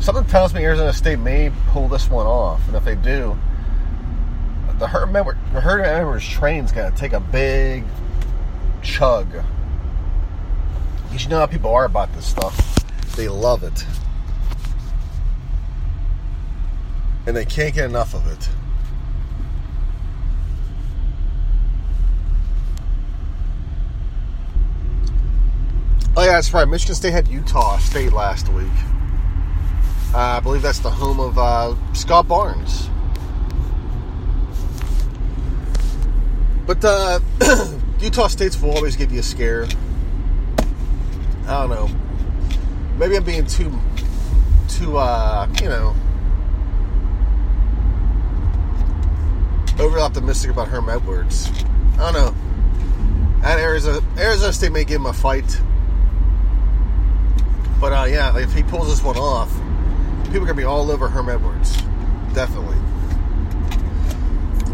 something 0.05 0.25
tells 0.25 0.53
me 0.53 0.63
Arizona 0.63 0.93
State 0.93 1.19
may 1.19 1.51
pull 1.69 1.87
this 1.87 2.09
one 2.09 2.27
off, 2.27 2.65
and 2.67 2.75
if 2.75 2.85
they 2.85 2.95
do, 2.95 3.37
the 4.77 4.87
Herm 4.87 5.11
member, 5.11 5.37
the 5.53 5.61
Herm 5.61 5.81
member's 5.81 6.27
train's 6.27 6.71
to 6.71 6.93
take 6.95 7.13
a 7.13 7.19
big 7.19 7.83
chug. 8.83 9.27
Because 11.03 11.23
you 11.23 11.29
know 11.29 11.39
how 11.39 11.47
people 11.47 11.71
are 11.71 11.85
about 11.85 12.13
this 12.13 12.25
stuff; 12.25 12.85
they 13.15 13.27
love 13.27 13.63
it, 13.63 13.85
and 17.25 17.35
they 17.35 17.45
can't 17.45 17.73
get 17.73 17.85
enough 17.85 18.13
of 18.13 18.27
it. 18.27 18.49
Yeah, 26.25 26.31
that's 26.31 26.51
right. 26.55 26.67
Michigan 26.67 26.95
State 26.95 27.11
had 27.11 27.27
Utah 27.27 27.77
State 27.77 28.11
last 28.11 28.49
week. 28.49 28.65
Uh, 30.11 30.17
I 30.17 30.39
believe 30.39 30.63
that's 30.63 30.79
the 30.79 30.89
home 30.89 31.19
of 31.19 31.37
uh, 31.37 31.75
Scott 31.93 32.27
Barnes. 32.27 32.89
But 36.65 36.83
uh, 36.83 37.19
Utah 37.99 38.25
State's 38.25 38.59
will 38.59 38.71
always 38.71 38.95
give 38.95 39.11
you 39.11 39.19
a 39.19 39.23
scare. 39.23 39.67
I 41.45 41.67
don't 41.67 41.69
know. 41.69 41.89
Maybe 42.97 43.17
I'm 43.17 43.23
being 43.23 43.45
too, 43.45 43.71
too, 44.67 44.97
uh, 44.97 45.47
you 45.61 45.69
know, 45.69 45.95
over 49.77 49.99
optimistic 49.99 50.49
about 50.49 50.69
Herm 50.69 50.89
Edwards. 50.89 51.51
I 51.99 52.11
don't 52.11 52.13
know. 52.13 52.35
At 53.43 53.59
Arizona, 53.59 54.03
Arizona 54.17 54.53
State 54.53 54.71
may 54.71 54.85
give 54.85 55.01
him 55.01 55.05
a 55.05 55.13
fight, 55.13 55.61
but 57.79 57.93
uh, 57.93 58.05
yeah, 58.05 58.37
if 58.37 58.53
he 58.53 58.63
pulls 58.63 58.87
this 58.87 59.03
one 59.03 59.17
off, 59.17 59.51
people 60.25 60.43
are 60.43 60.47
to 60.47 60.53
be 60.53 60.63
all 60.63 60.91
over 60.91 61.07
Herm 61.07 61.29
Edwards. 61.29 61.75
Definitely. 62.33 62.77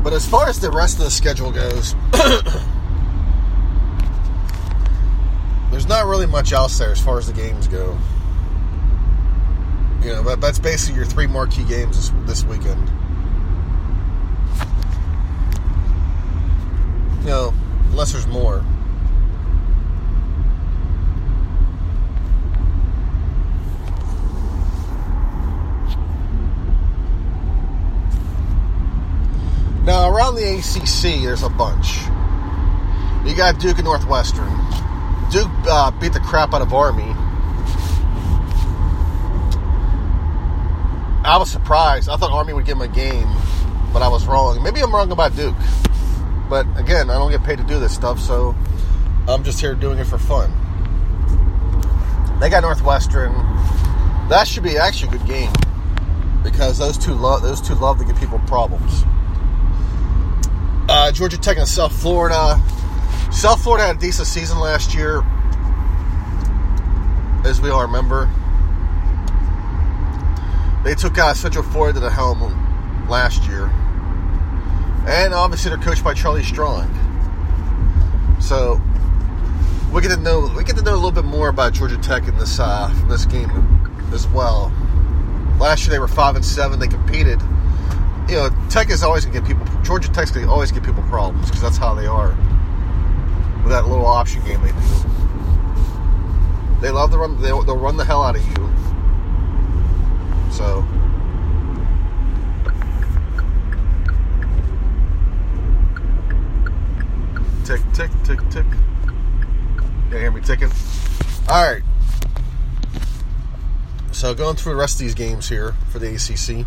But 0.04 0.14
as 0.14 0.28
far 0.28 0.48
as 0.50 0.60
the 0.60 0.72
rest 0.72 0.98
of 0.98 1.06
the 1.06 1.12
schedule 1.12 1.52
goes, 1.52 1.94
there's 5.72 5.88
not 5.88 6.08
really 6.08 6.26
much 6.26 6.52
else 6.54 6.80
there 6.80 6.92
as 6.92 7.00
far 7.00 7.20
as 7.20 7.28
the 7.28 7.34
games 7.34 7.68
go. 7.68 7.98
You 10.02 10.14
know, 10.14 10.24
but 10.24 10.42
that's 10.42 10.58
basically 10.58 10.96
your 10.96 11.06
three 11.06 11.28
marquee 11.28 11.64
games 11.64 11.96
this, 11.96 12.12
this 12.26 12.44
weekend. 12.44 12.90
You 17.20 17.28
know, 17.28 17.54
unless 17.92 18.14
there's 18.14 18.26
more. 18.26 18.66
Around 30.22 30.36
the 30.36 30.58
ACC, 30.60 31.24
there's 31.24 31.42
a 31.42 31.50
bunch. 31.50 31.98
You 33.26 33.36
got 33.36 33.60
Duke 33.60 33.78
and 33.78 33.86
Northwestern. 33.86 34.50
Duke 35.32 35.50
uh, 35.66 35.90
beat 36.00 36.14
the 36.14 36.20
crap 36.20 36.54
out 36.54 36.62
of 36.62 36.72
Army. 36.74 37.12
I 41.24 41.38
was 41.40 41.50
surprised. 41.50 42.08
I 42.08 42.18
thought 42.18 42.32
Army 42.32 42.54
would 42.54 42.66
give 42.66 42.78
them 42.78 42.88
a 42.88 42.94
game, 42.94 43.30
but 43.94 44.04
I 44.04 44.10
was 44.10 44.28
wrong. 44.28 44.62
Maybe 44.62 44.80
I'm 44.82 44.94
wrong 44.94 45.12
about 45.12 45.36
Duke. 45.36 45.56
But 46.50 46.68
again, 46.80 47.10
I 47.10 47.16
don't 47.16 47.32
get 47.32 47.44
paid 47.44 47.58
to 47.58 47.64
do 47.64 47.80
this 47.80 47.96
stuff, 47.96 48.20
so 48.20 48.56
I'm 49.28 49.44
just 49.44 49.60
here 49.60 49.74
doing 49.74 49.98
it 49.98 50.06
for 50.06 50.20
fun. 50.20 50.52
They 52.40 52.50
got 52.50 52.62
Northwestern. 52.62 53.34
That 54.30 54.44
should 54.48 54.64
be 54.64 54.78
actually 54.78 55.16
a 55.16 55.18
good 55.18 55.28
game 55.28 55.54
because 56.44 56.78
those 56.78 56.98
two 56.98 57.16
love 57.16 57.42
those 57.42 57.60
two 57.60 57.74
love 57.74 57.98
to 57.98 58.06
give 58.06 58.20
people 58.20 58.38
problems. 58.46 59.04
Uh, 60.94 61.10
Georgia 61.10 61.38
Tech 61.38 61.58
and 61.58 61.66
South 61.66 61.98
Florida. 62.02 62.62
South 63.32 63.64
Florida 63.64 63.88
had 63.88 63.96
a 63.96 64.00
decent 64.00 64.28
season 64.28 64.60
last 64.60 64.94
year, 64.94 65.24
as 67.46 67.62
we 67.62 67.70
all 67.70 67.84
remember. 67.84 68.30
They 70.84 70.94
took 70.94 71.18
out 71.18 71.38
Central 71.38 71.64
Florida 71.64 71.94
to 71.94 72.00
the 72.02 72.10
helm 72.10 72.42
last 73.08 73.48
year, 73.48 73.68
and 75.08 75.34
obviously 75.34 75.70
they're 75.70 75.78
coached 75.78 76.04
by 76.04 76.14
Charlie 76.14 76.44
Strong. 76.44 76.90
So 78.42 78.82
we 79.94 80.02
get 80.02 80.10
to 80.10 80.18
know 80.18 80.52
we 80.58 80.66
get 80.66 80.76
to 80.76 80.82
know 80.84 80.94
a 80.94 80.96
little 80.96 81.14
bit 81.14 81.24
more 81.24 81.48
about 81.48 81.72
Georgia 81.72 81.98
Tech 82.00 82.28
in 82.28 82.38
this 82.38 82.60
uh, 82.60 82.94
this 83.08 83.24
game 83.24 83.50
as 84.12 84.28
well. 84.28 84.74
Last 85.58 85.86
year 85.86 85.92
they 85.92 86.00
were 86.00 86.10
five 86.10 86.36
and 86.36 86.44
seven. 86.44 86.80
They 86.80 86.90
competed. 86.90 87.40
You 88.32 88.38
know, 88.38 88.50
Tech 88.70 88.90
is 88.90 89.04
always 89.04 89.26
gonna 89.26 89.38
get 89.38 89.46
people. 89.46 89.66
Georgia 89.84 90.10
Tech's 90.10 90.32
gonna 90.32 90.50
always 90.50 90.72
give 90.72 90.84
people 90.84 91.04
problems 91.10 91.48
because 91.48 91.62
that's 91.62 91.76
how 91.76 91.94
they 91.94 92.08
are. 92.08 92.30
With 93.62 93.74
that 93.74 93.90
little 93.90 94.06
option 94.06 94.42
game 94.46 94.62
they 94.62 94.72
do, 94.72 94.78
they 96.80 96.92
love 96.92 97.12
to 97.12 97.18
run. 97.18 97.42
They'll, 97.42 97.62
they'll 97.62 97.78
run 97.78 97.98
the 97.98 98.06
hell 98.06 98.24
out 98.24 98.38
of 98.38 98.48
you. 98.48 98.70
So. 100.50 100.88
Tick, 107.66 107.82
tick, 107.94 108.12
tick, 108.24 108.40
tick. 108.50 108.66
You 110.10 110.18
hear 110.20 110.32
me 110.32 110.40
ticking? 110.40 110.72
All 111.50 111.70
right. 111.70 111.82
So 114.14 114.34
going 114.34 114.56
through 114.56 114.72
the 114.72 114.80
rest 114.80 114.96
of 114.96 115.00
these 115.00 115.16
games 115.16 115.50
here 115.50 115.74
for 115.90 116.00
the 116.00 116.16
ACC. 116.16 116.66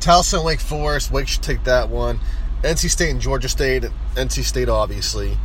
Towson, 0.00 0.44
Wake 0.44 0.60
Forest. 0.60 1.10
Wake 1.10 1.28
should 1.28 1.42
take 1.42 1.64
that 1.64 1.88
one. 1.88 2.20
NC 2.62 2.90
State 2.90 3.10
and 3.10 3.20
Georgia 3.20 3.48
State. 3.48 3.84
NC 4.14 4.44
State, 4.44 4.68
obviously. 4.68 5.36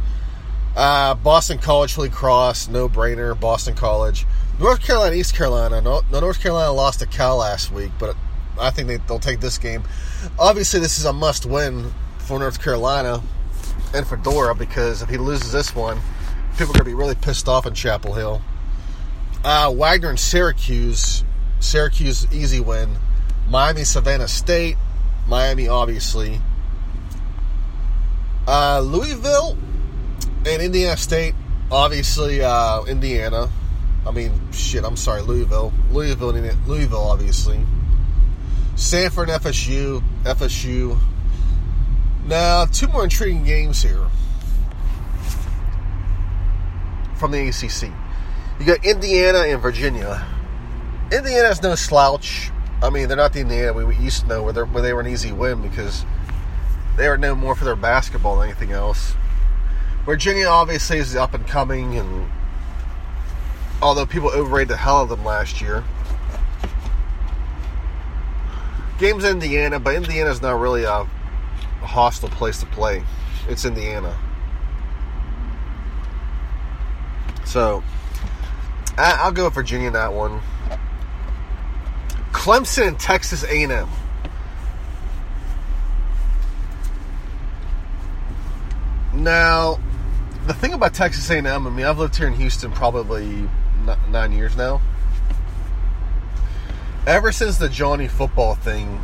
Uh, 0.75 1.15
Boston 1.15 1.57
College, 1.57 1.95
Holy 1.95 2.09
Cross, 2.09 2.67
no 2.67 2.89
brainer. 2.89 3.39
Boston 3.39 3.75
College. 3.75 4.25
North 4.59 4.81
Carolina, 4.81 5.15
East 5.15 5.35
Carolina. 5.35 5.81
No, 5.81 6.01
no, 6.12 6.19
North 6.19 6.41
Carolina 6.41 6.71
lost 6.71 7.00
to 7.00 7.05
Cal 7.05 7.38
last 7.38 7.71
week, 7.71 7.91
but 8.00 8.15
I 8.59 8.71
think 8.71 8.88
they, 8.88 8.97
they'll 8.97 9.19
take 9.19 9.39
this 9.39 9.57
game. 9.57 9.83
Obviously, 10.39 10.79
this 10.79 10.97
is 10.97 11.05
a 11.05 11.13
must 11.13 11.45
win 11.45 11.91
for 12.19 12.39
North 12.39 12.62
Carolina 12.62 13.21
and 13.93 14.05
Fedora 14.07 14.55
because 14.55 15.01
if 15.01 15.09
he 15.09 15.17
loses 15.17 15.51
this 15.51 15.75
one, 15.75 16.00
people 16.57 16.71
are 16.71 16.79
going 16.79 16.79
to 16.79 16.85
be 16.85 16.93
really 16.93 17.15
pissed 17.15 17.47
off 17.47 17.65
in 17.65 17.74
Chapel 17.74 18.13
Hill. 18.13 18.41
Uh, 19.43 19.71
Wagner 19.75 20.09
and 20.09 20.19
Syracuse. 20.19 21.24
Syracuse, 21.59 22.27
easy 22.33 22.59
win. 22.59 22.95
Miami, 23.49 23.83
Savannah 23.83 24.27
State. 24.27 24.77
Miami, 25.27 25.67
obviously. 25.67 26.39
Uh, 28.47 28.79
Louisville 28.79 29.57
and 30.45 30.61
Indiana 30.61 30.97
State. 30.97 31.35
Obviously, 31.71 32.41
uh, 32.41 32.83
Indiana. 32.83 33.49
I 34.05 34.11
mean, 34.11 34.51
shit, 34.51 34.83
I'm 34.83 34.97
sorry, 34.97 35.21
Louisville. 35.21 35.73
Louisville, 35.91 36.31
Louisville, 36.67 36.99
obviously. 36.99 37.60
Samford, 38.75 39.27
FSU. 39.27 40.03
FSU. 40.23 40.99
Now, 42.25 42.65
two 42.65 42.88
more 42.88 43.03
intriguing 43.03 43.43
games 43.43 43.81
here 43.81 44.08
from 47.15 47.31
the 47.31 47.47
ACC. 47.47 47.91
You 48.60 48.65
got 48.65 48.86
Indiana 48.86 49.39
and 49.39 49.62
Virginia. 49.62 50.25
Indiana's 51.12 51.62
no 51.62 51.75
slouch. 51.75 52.51
I 52.81 52.89
mean, 52.89 53.07
they're 53.07 53.17
not 53.17 53.33
the 53.33 53.39
Indiana 53.39 53.73
we 53.73 53.95
used 53.95 54.21
to 54.21 54.27
know 54.27 54.43
where, 54.43 54.65
where 54.65 54.83
they 54.83 54.93
were 54.93 55.01
an 55.01 55.07
easy 55.07 55.31
win 55.31 55.61
because 55.61 56.05
they 56.97 57.07
were 57.07 57.17
known 57.17 57.39
more 57.39 57.55
for 57.55 57.65
their 57.65 57.75
basketball 57.75 58.38
than 58.38 58.49
anything 58.49 58.71
else. 58.71 59.15
Virginia 60.05 60.45
obviously 60.45 60.97
is 60.97 61.15
up 61.15 61.33
and 61.33 61.47
coming, 61.47 61.97
and 61.97 62.29
although 63.81 64.05
people 64.05 64.29
overrated 64.29 64.69
the 64.69 64.77
hell 64.77 65.01
of 65.01 65.09
them 65.09 65.25
last 65.25 65.61
year, 65.61 65.83
game's 68.99 69.23
in 69.23 69.31
Indiana, 69.33 69.79
but 69.79 69.95
Indiana's 69.95 70.41
not 70.41 70.59
really 70.59 70.83
a, 70.83 70.91
a 70.91 71.07
hostile 71.81 72.29
place 72.29 72.59
to 72.59 72.65
play. 72.67 73.03
It's 73.49 73.65
Indiana. 73.65 74.15
So 77.45 77.83
I'll 78.97 79.31
go 79.31 79.45
with 79.45 79.53
Virginia 79.53 79.88
in 79.88 79.93
that 79.93 80.13
one. 80.13 80.41
Clemson 82.36 82.89
and 82.89 83.00
Texas 83.00 83.43
A&M. 83.45 83.89
Now, 89.13 89.80
the 90.45 90.54
thing 90.54 90.74
about 90.74 90.93
Texas 90.93 91.28
A&M, 91.32 91.48
I 91.48 91.58
mean, 91.69 91.86
I've 91.86 91.98
lived 91.98 92.17
here 92.17 92.28
in 92.28 92.34
Houston 92.34 92.71
probably 92.71 93.50
nine 94.10 94.34
years 94.34 94.56
now. 94.58 94.82
Ever 97.08 97.32
since 97.32 97.58
the 97.58 97.69
Johnny 97.69 98.10
football 98.10 98.56
thing, 98.56 99.00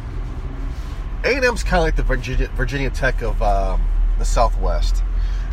A&M's 1.23 1.63
kind 1.63 1.79
of 1.79 1.85
like 1.85 1.95
the 1.95 2.03
Virginia, 2.03 2.47
Virginia 2.49 2.89
Tech 2.89 3.21
of 3.21 3.41
um, 3.41 3.81
the 4.19 4.25
Southwest. 4.25 5.01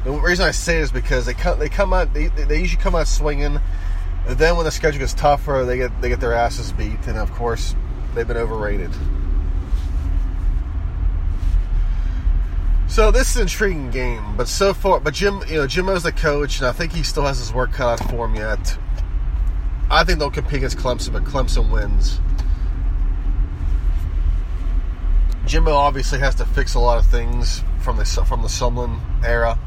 The 0.02 0.10
reason 0.10 0.44
I 0.44 0.50
say 0.50 0.78
is 0.78 0.90
because 0.90 1.26
they 1.26 1.34
come 1.34 1.58
they 1.58 1.68
come 1.68 1.92
out 1.92 2.12
they, 2.12 2.26
they 2.26 2.58
usually 2.58 2.82
come 2.82 2.96
out 2.96 3.06
swinging. 3.06 3.60
Then 4.28 4.56
when 4.56 4.66
the 4.66 4.70
schedule 4.70 5.00
gets 5.00 5.14
tougher, 5.14 5.64
they 5.64 5.78
get 5.78 6.00
they 6.02 6.08
get 6.10 6.20
their 6.20 6.34
asses 6.34 6.72
beat, 6.72 7.06
and 7.06 7.16
of 7.16 7.32
course, 7.32 7.74
they've 8.14 8.28
been 8.28 8.36
overrated. 8.36 8.90
So 12.88 13.10
this 13.10 13.30
is 13.30 13.36
an 13.36 13.42
intriguing 13.42 13.90
game, 13.90 14.36
but 14.36 14.48
so 14.48 14.74
far, 14.74 15.00
but 15.00 15.14
Jim, 15.14 15.42
you 15.48 15.56
know, 15.56 15.66
Jimbo's 15.66 16.02
the 16.02 16.12
coach, 16.12 16.58
and 16.58 16.66
I 16.66 16.72
think 16.72 16.92
he 16.92 17.02
still 17.02 17.24
has 17.24 17.38
his 17.38 17.52
work 17.52 17.72
cut 17.72 18.00
out 18.00 18.10
for 18.10 18.26
him 18.26 18.34
yet. 18.34 18.78
I 19.90 20.04
think 20.04 20.18
they'll 20.18 20.30
compete 20.30 20.58
against 20.58 20.78
Clemson, 20.78 21.12
but 21.12 21.24
Clemson 21.24 21.70
wins. 21.70 22.20
Jimbo 25.46 25.72
obviously 25.72 26.18
has 26.18 26.34
to 26.36 26.44
fix 26.44 26.74
a 26.74 26.78
lot 26.78 26.98
of 26.98 27.06
things 27.06 27.62
from 27.80 27.96
the 27.96 28.04
from 28.04 28.42
the 28.42 28.48
Sumlin 28.48 29.00
era. 29.24 29.58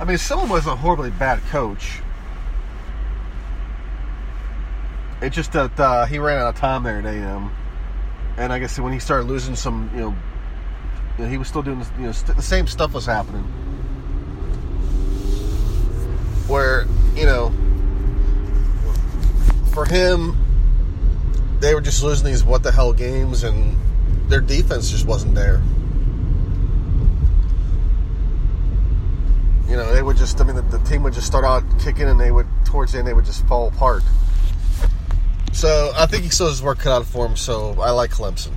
I 0.00 0.04
mean, 0.04 0.16
Sumlin 0.16 0.48
wasn't 0.48 0.74
a 0.74 0.76
horribly 0.76 1.10
bad 1.10 1.40
coach. 1.50 2.00
It's 5.20 5.34
just 5.34 5.52
that 5.52 5.78
uh, 5.80 6.04
he 6.06 6.20
ran 6.20 6.38
out 6.38 6.54
of 6.54 6.60
time 6.60 6.84
there 6.84 6.98
at 6.98 7.04
AM, 7.04 7.50
and 8.36 8.52
I 8.52 8.60
guess 8.60 8.78
when 8.78 8.92
he 8.92 9.00
started 9.00 9.26
losing 9.26 9.56
some, 9.56 9.90
you 9.92 10.00
know, 10.00 10.16
you 11.18 11.24
know 11.24 11.30
he 11.30 11.38
was 11.38 11.48
still 11.48 11.62
doing 11.62 11.84
you 11.98 12.06
know 12.06 12.12
st- 12.12 12.36
the 12.36 12.42
same 12.42 12.68
stuff 12.68 12.94
was 12.94 13.04
happening. 13.04 13.42
Where 16.46 16.86
you 17.16 17.26
know, 17.26 17.52
for 19.72 19.84
him, 19.84 20.36
they 21.58 21.74
were 21.74 21.80
just 21.80 22.04
losing 22.04 22.26
these 22.26 22.44
what 22.44 22.62
the 22.62 22.70
hell 22.70 22.92
games, 22.92 23.42
and 23.42 23.76
their 24.28 24.40
defense 24.40 24.88
just 24.88 25.04
wasn't 25.04 25.34
there. 25.34 25.60
You 29.68 29.76
know, 29.76 29.92
they 29.92 30.02
would 30.02 30.16
just, 30.16 30.40
I 30.40 30.44
mean, 30.44 30.56
the, 30.56 30.62
the, 30.62 30.78
team 30.78 31.02
would 31.02 31.12
just 31.12 31.26
start 31.26 31.44
out 31.44 31.62
kicking 31.78 32.08
and 32.08 32.18
they 32.18 32.30
would, 32.30 32.46
towards 32.64 32.92
the 32.92 32.98
end, 32.98 33.06
they 33.06 33.12
would 33.12 33.26
just 33.26 33.46
fall 33.46 33.68
apart. 33.68 34.02
So 35.52 35.92
I 35.94 36.06
think 36.06 36.22
he 36.22 36.30
still 36.30 36.46
has 36.46 36.56
his 36.56 36.62
work 36.62 36.78
cut 36.78 36.92
out 36.92 37.04
for 37.04 37.26
him, 37.26 37.36
so 37.36 37.78
I 37.80 37.90
like 37.90 38.10
Clemson. 38.10 38.52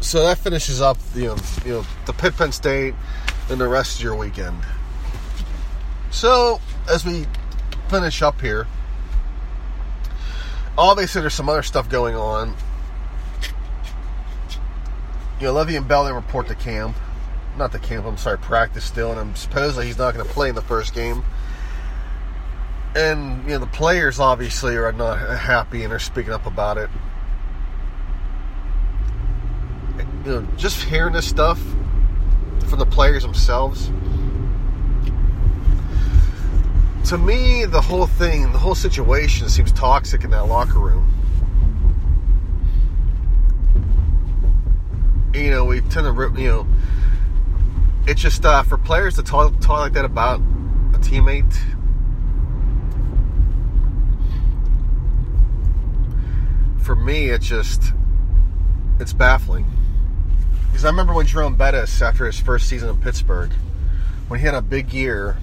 So 0.00 0.24
that 0.24 0.38
finishes 0.38 0.80
up, 0.80 0.98
you 1.14 1.26
know, 1.26 1.36
you 1.64 1.72
know, 1.72 1.86
the 2.06 2.12
Pitt 2.12 2.36
Penn 2.36 2.50
State 2.50 2.94
and 3.48 3.60
the 3.60 3.68
rest 3.68 3.98
of 3.98 4.02
your 4.02 4.16
weekend. 4.16 4.56
So 6.10 6.60
as 6.90 7.04
we 7.04 7.26
finish 7.88 8.22
up 8.22 8.40
here, 8.40 8.66
obviously 10.76 11.20
there's 11.20 11.34
some 11.34 11.48
other 11.48 11.62
stuff 11.62 11.88
going 11.88 12.16
on. 12.16 12.56
You 15.38 15.46
know, 15.46 15.54
Le'Veon 15.54 15.86
Bell 15.86 16.04
didn't 16.04 16.16
report 16.16 16.48
to 16.48 16.56
camp 16.56 16.96
not 17.56 17.72
the 17.72 17.78
camp, 17.78 18.06
I'm 18.06 18.16
sorry, 18.16 18.38
practice 18.38 18.84
still, 18.84 19.10
and 19.10 19.20
I'm 19.20 19.36
supposedly 19.36 19.86
he's 19.86 19.98
not 19.98 20.14
going 20.14 20.26
to 20.26 20.32
play 20.32 20.48
in 20.48 20.54
the 20.54 20.62
first 20.62 20.94
game. 20.94 21.24
And, 22.94 23.44
you 23.44 23.50
know, 23.50 23.58
the 23.58 23.66
players 23.66 24.20
obviously 24.20 24.76
are 24.76 24.92
not 24.92 25.16
happy 25.38 25.82
and 25.84 25.92
are 25.92 25.98
speaking 25.98 26.32
up 26.32 26.46
about 26.46 26.78
it. 26.78 26.90
you 30.24 30.30
know, 30.30 30.46
just 30.56 30.84
hearing 30.84 31.12
this 31.12 31.28
stuff 31.28 31.60
from 32.68 32.78
the 32.78 32.86
players 32.86 33.22
themselves. 33.22 33.90
To 37.08 37.18
me, 37.18 37.64
the 37.64 37.80
whole 37.80 38.06
thing, 38.06 38.52
the 38.52 38.58
whole 38.58 38.76
situation 38.76 39.48
seems 39.48 39.72
toxic 39.72 40.22
in 40.22 40.30
that 40.30 40.46
locker 40.46 40.78
room. 40.78 41.08
You 45.34 45.50
know, 45.50 45.64
we 45.64 45.80
tend 45.80 46.06
to, 46.06 46.12
rip 46.12 46.38
you 46.38 46.46
know, 46.46 46.66
it's 48.06 48.20
just 48.20 48.44
uh, 48.44 48.62
for 48.62 48.76
players 48.76 49.14
to 49.16 49.22
talk, 49.22 49.52
talk 49.60 49.80
like 49.80 49.92
that 49.92 50.04
about 50.04 50.40
a 50.40 50.98
teammate. 50.98 51.54
For 56.82 56.96
me, 56.96 57.28
it's 57.28 57.46
just 57.46 57.92
it's 58.98 59.12
baffling. 59.12 59.66
Because 60.66 60.84
I 60.84 60.88
remember 60.88 61.12
when 61.12 61.26
Jerome 61.26 61.56
Bettis, 61.56 62.02
after 62.02 62.26
his 62.26 62.40
first 62.40 62.68
season 62.68 62.88
in 62.88 62.96
Pittsburgh, 62.98 63.52
when 64.28 64.40
he 64.40 64.46
had 64.46 64.54
a 64.54 64.62
big 64.62 64.92
year, 64.92 65.36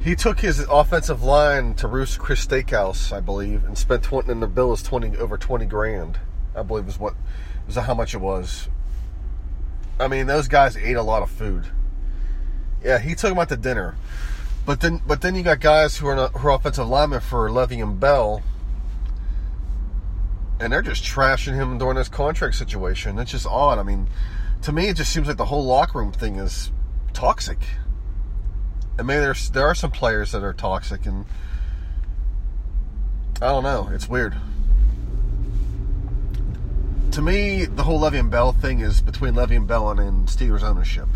he 0.00 0.14
took 0.14 0.40
his 0.40 0.60
offensive 0.70 1.22
line 1.22 1.74
to 1.74 1.88
Ruth's 1.88 2.16
Chris 2.16 2.46
Steakhouse, 2.46 3.12
I 3.12 3.20
believe, 3.20 3.64
and 3.64 3.76
spent 3.78 4.02
20, 4.02 4.30
and 4.30 4.42
the 4.42 4.46
bill 4.46 4.70
was 4.70 4.82
20 4.82 5.16
over 5.16 5.38
20 5.38 5.64
grand. 5.66 6.18
I 6.54 6.62
believe 6.62 6.86
was 6.86 6.98
what 6.98 7.14
was 7.66 7.76
how 7.76 7.94
much 7.94 8.14
it 8.14 8.18
was. 8.18 8.68
I 10.00 10.08
mean, 10.08 10.26
those 10.26 10.48
guys 10.48 10.76
ate 10.76 10.96
a 10.96 11.02
lot 11.02 11.22
of 11.22 11.30
food. 11.30 11.66
Yeah, 12.84 12.98
he 12.98 13.14
took 13.14 13.30
them 13.30 13.38
out 13.38 13.48
to 13.48 13.56
dinner. 13.56 13.96
But 14.64 14.80
then, 14.80 15.00
but 15.06 15.22
then 15.22 15.34
you 15.34 15.42
got 15.42 15.60
guys 15.60 15.96
who 15.96 16.06
are, 16.06 16.28
who 16.28 16.48
are 16.48 16.52
offensive 16.52 16.86
linemen 16.86 17.20
for 17.20 17.48
Le'Veon 17.48 17.98
Bell, 17.98 18.42
and 20.60 20.72
they're 20.72 20.82
just 20.82 21.02
trashing 21.02 21.54
him 21.54 21.78
during 21.78 21.96
this 21.96 22.08
contract 22.08 22.54
situation. 22.54 23.18
It's 23.18 23.30
just 23.30 23.46
odd. 23.46 23.78
I 23.78 23.82
mean, 23.82 24.08
to 24.62 24.72
me, 24.72 24.88
it 24.88 24.96
just 24.96 25.12
seems 25.12 25.26
like 25.26 25.36
the 25.36 25.46
whole 25.46 25.64
locker 25.64 25.98
room 25.98 26.12
thing 26.12 26.36
is 26.36 26.70
toxic. 27.12 27.58
And 28.98 29.06
maybe 29.06 29.20
there's 29.20 29.50
there 29.50 29.66
are 29.66 29.74
some 29.74 29.90
players 29.90 30.32
that 30.32 30.42
are 30.42 30.52
toxic, 30.52 31.06
and 31.06 31.24
I 33.40 33.46
don't 33.46 33.62
know. 33.62 33.88
It's 33.92 34.08
weird 34.08 34.36
to 37.12 37.22
me, 37.22 37.64
the 37.64 37.82
whole 37.82 38.00
Le'Veon 38.00 38.30
Bell 38.30 38.52
thing 38.52 38.80
is 38.80 39.00
between 39.00 39.34
Le'Veon 39.34 39.66
Bell 39.66 39.90
and 39.90 40.28
Steelers 40.28 40.62
ownership. 40.62 41.08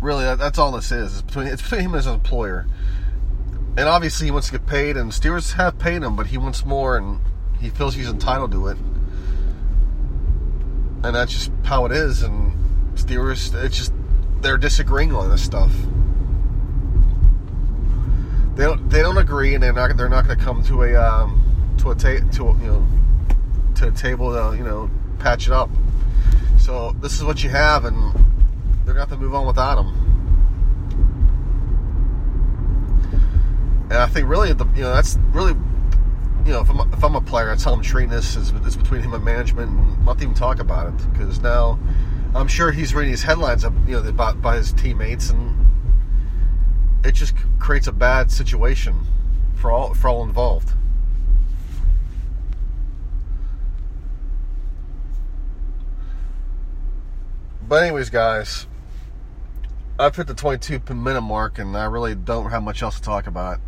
Really, 0.00 0.24
that, 0.24 0.38
that's 0.38 0.58
all 0.58 0.72
this 0.72 0.90
is. 0.90 1.12
It's 1.12 1.22
between 1.22 1.46
it's 1.46 1.62
between 1.62 1.80
him 1.82 1.94
as 1.94 2.06
an 2.06 2.14
employer. 2.14 2.66
And 3.76 3.88
obviously, 3.88 4.26
he 4.26 4.30
wants 4.30 4.48
to 4.48 4.52
get 4.52 4.66
paid, 4.66 4.96
and 4.96 5.12
Steelers 5.12 5.52
have 5.54 5.78
paid 5.78 6.02
him, 6.02 6.16
but 6.16 6.26
he 6.26 6.38
wants 6.38 6.64
more, 6.64 6.96
and 6.96 7.20
he 7.60 7.70
feels 7.70 7.94
he's 7.94 8.08
entitled 8.08 8.52
to 8.52 8.68
it. 8.68 8.76
And 11.04 11.14
that's 11.16 11.32
just 11.32 11.50
how 11.64 11.86
it 11.86 11.92
is. 11.92 12.22
And 12.22 12.52
Steelers, 12.96 13.54
it's 13.64 13.76
just 13.76 13.92
they're 14.40 14.58
disagreeing 14.58 15.14
on 15.14 15.30
this 15.30 15.42
stuff. 15.42 15.72
They 18.54 18.64
don't 18.64 18.88
they 18.90 19.02
don't 19.02 19.16
agree, 19.18 19.54
and 19.54 19.62
they're 19.62 19.72
not 19.72 19.96
they're 19.96 20.08
not 20.08 20.26
going 20.26 20.38
to 20.38 20.44
come 20.44 20.62
to 20.64 20.82
a 20.82 20.94
um, 20.94 21.76
to 21.78 21.90
a 21.90 21.94
ta- 21.94 22.28
to 22.32 22.48
a, 22.48 22.58
you 22.58 22.66
know 22.66 22.86
to 23.82 23.90
the 23.90 23.98
table 23.98 24.32
to 24.32 24.56
you 24.56 24.64
know 24.64 24.90
patch 25.18 25.46
it 25.46 25.52
up. 25.52 25.70
So 26.58 26.92
this 27.00 27.14
is 27.14 27.24
what 27.24 27.42
you 27.42 27.50
have, 27.50 27.84
and 27.84 28.14
they're 28.84 28.94
to 28.94 29.00
have 29.00 29.08
to 29.10 29.16
move 29.16 29.34
on 29.34 29.46
without 29.46 29.78
him. 29.78 30.12
And 33.84 33.94
I 33.94 34.06
think 34.06 34.28
really, 34.28 34.52
the, 34.52 34.64
you 34.74 34.82
know, 34.82 34.94
that's 34.94 35.18
really, 35.32 35.52
you 36.46 36.52
know, 36.52 36.60
if 36.60 36.70
I'm, 36.70 36.92
if 36.92 37.04
I'm 37.04 37.14
a 37.14 37.20
player, 37.20 37.54
treating 37.82 38.10
this 38.10 38.36
is 38.36 38.50
it's 38.64 38.76
between 38.76 39.02
him 39.02 39.12
and 39.12 39.24
management, 39.24 39.70
and 39.70 40.06
not 40.06 40.18
to 40.18 40.24
even 40.24 40.34
talk 40.34 40.60
about 40.60 40.86
it 40.86 41.12
because 41.12 41.40
now 41.40 41.78
I'm 42.34 42.48
sure 42.48 42.70
he's 42.70 42.94
reading 42.94 43.10
his 43.10 43.22
headlines, 43.22 43.64
up, 43.64 43.74
you 43.86 44.00
know, 44.00 44.08
about 44.08 44.40
by 44.40 44.56
his 44.56 44.72
teammates, 44.72 45.30
and 45.30 45.66
it 47.04 47.12
just 47.12 47.34
creates 47.58 47.86
a 47.86 47.92
bad 47.92 48.30
situation 48.30 49.00
for 49.56 49.70
all 49.72 49.94
for 49.94 50.08
all 50.08 50.22
involved. 50.22 50.72
But 57.72 57.84
anyways, 57.84 58.10
guys, 58.10 58.66
I've 59.98 60.14
hit 60.14 60.26
the 60.26 60.34
22 60.34 60.92
minute 60.92 61.22
mark, 61.22 61.58
and 61.58 61.74
I 61.74 61.86
really 61.86 62.14
don't 62.14 62.50
have 62.50 62.62
much 62.62 62.82
else 62.82 62.96
to 62.96 63.00
talk 63.00 63.26
about. 63.26 63.60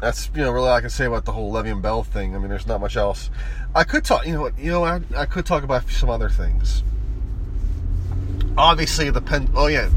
That's 0.00 0.28
you 0.34 0.42
know 0.42 0.50
really 0.50 0.66
all 0.66 0.74
I 0.74 0.80
can 0.80 0.90
say 0.90 1.04
about 1.04 1.26
the 1.26 1.30
whole 1.30 1.52
Le'Veon 1.52 1.80
Bell 1.80 2.02
thing. 2.02 2.34
I 2.34 2.40
mean, 2.40 2.48
there's 2.48 2.66
not 2.66 2.80
much 2.80 2.96
else. 2.96 3.30
I 3.72 3.84
could 3.84 4.04
talk. 4.04 4.26
You 4.26 4.32
know? 4.32 4.50
You 4.58 4.72
know 4.72 4.82
I, 4.82 5.00
I 5.16 5.26
could 5.26 5.46
talk 5.46 5.62
about 5.62 5.88
some 5.88 6.10
other 6.10 6.28
things. 6.28 6.82
Obviously, 8.58 9.08
the 9.10 9.22
pen. 9.22 9.48
Oh 9.54 9.68
yeah, 9.68 9.88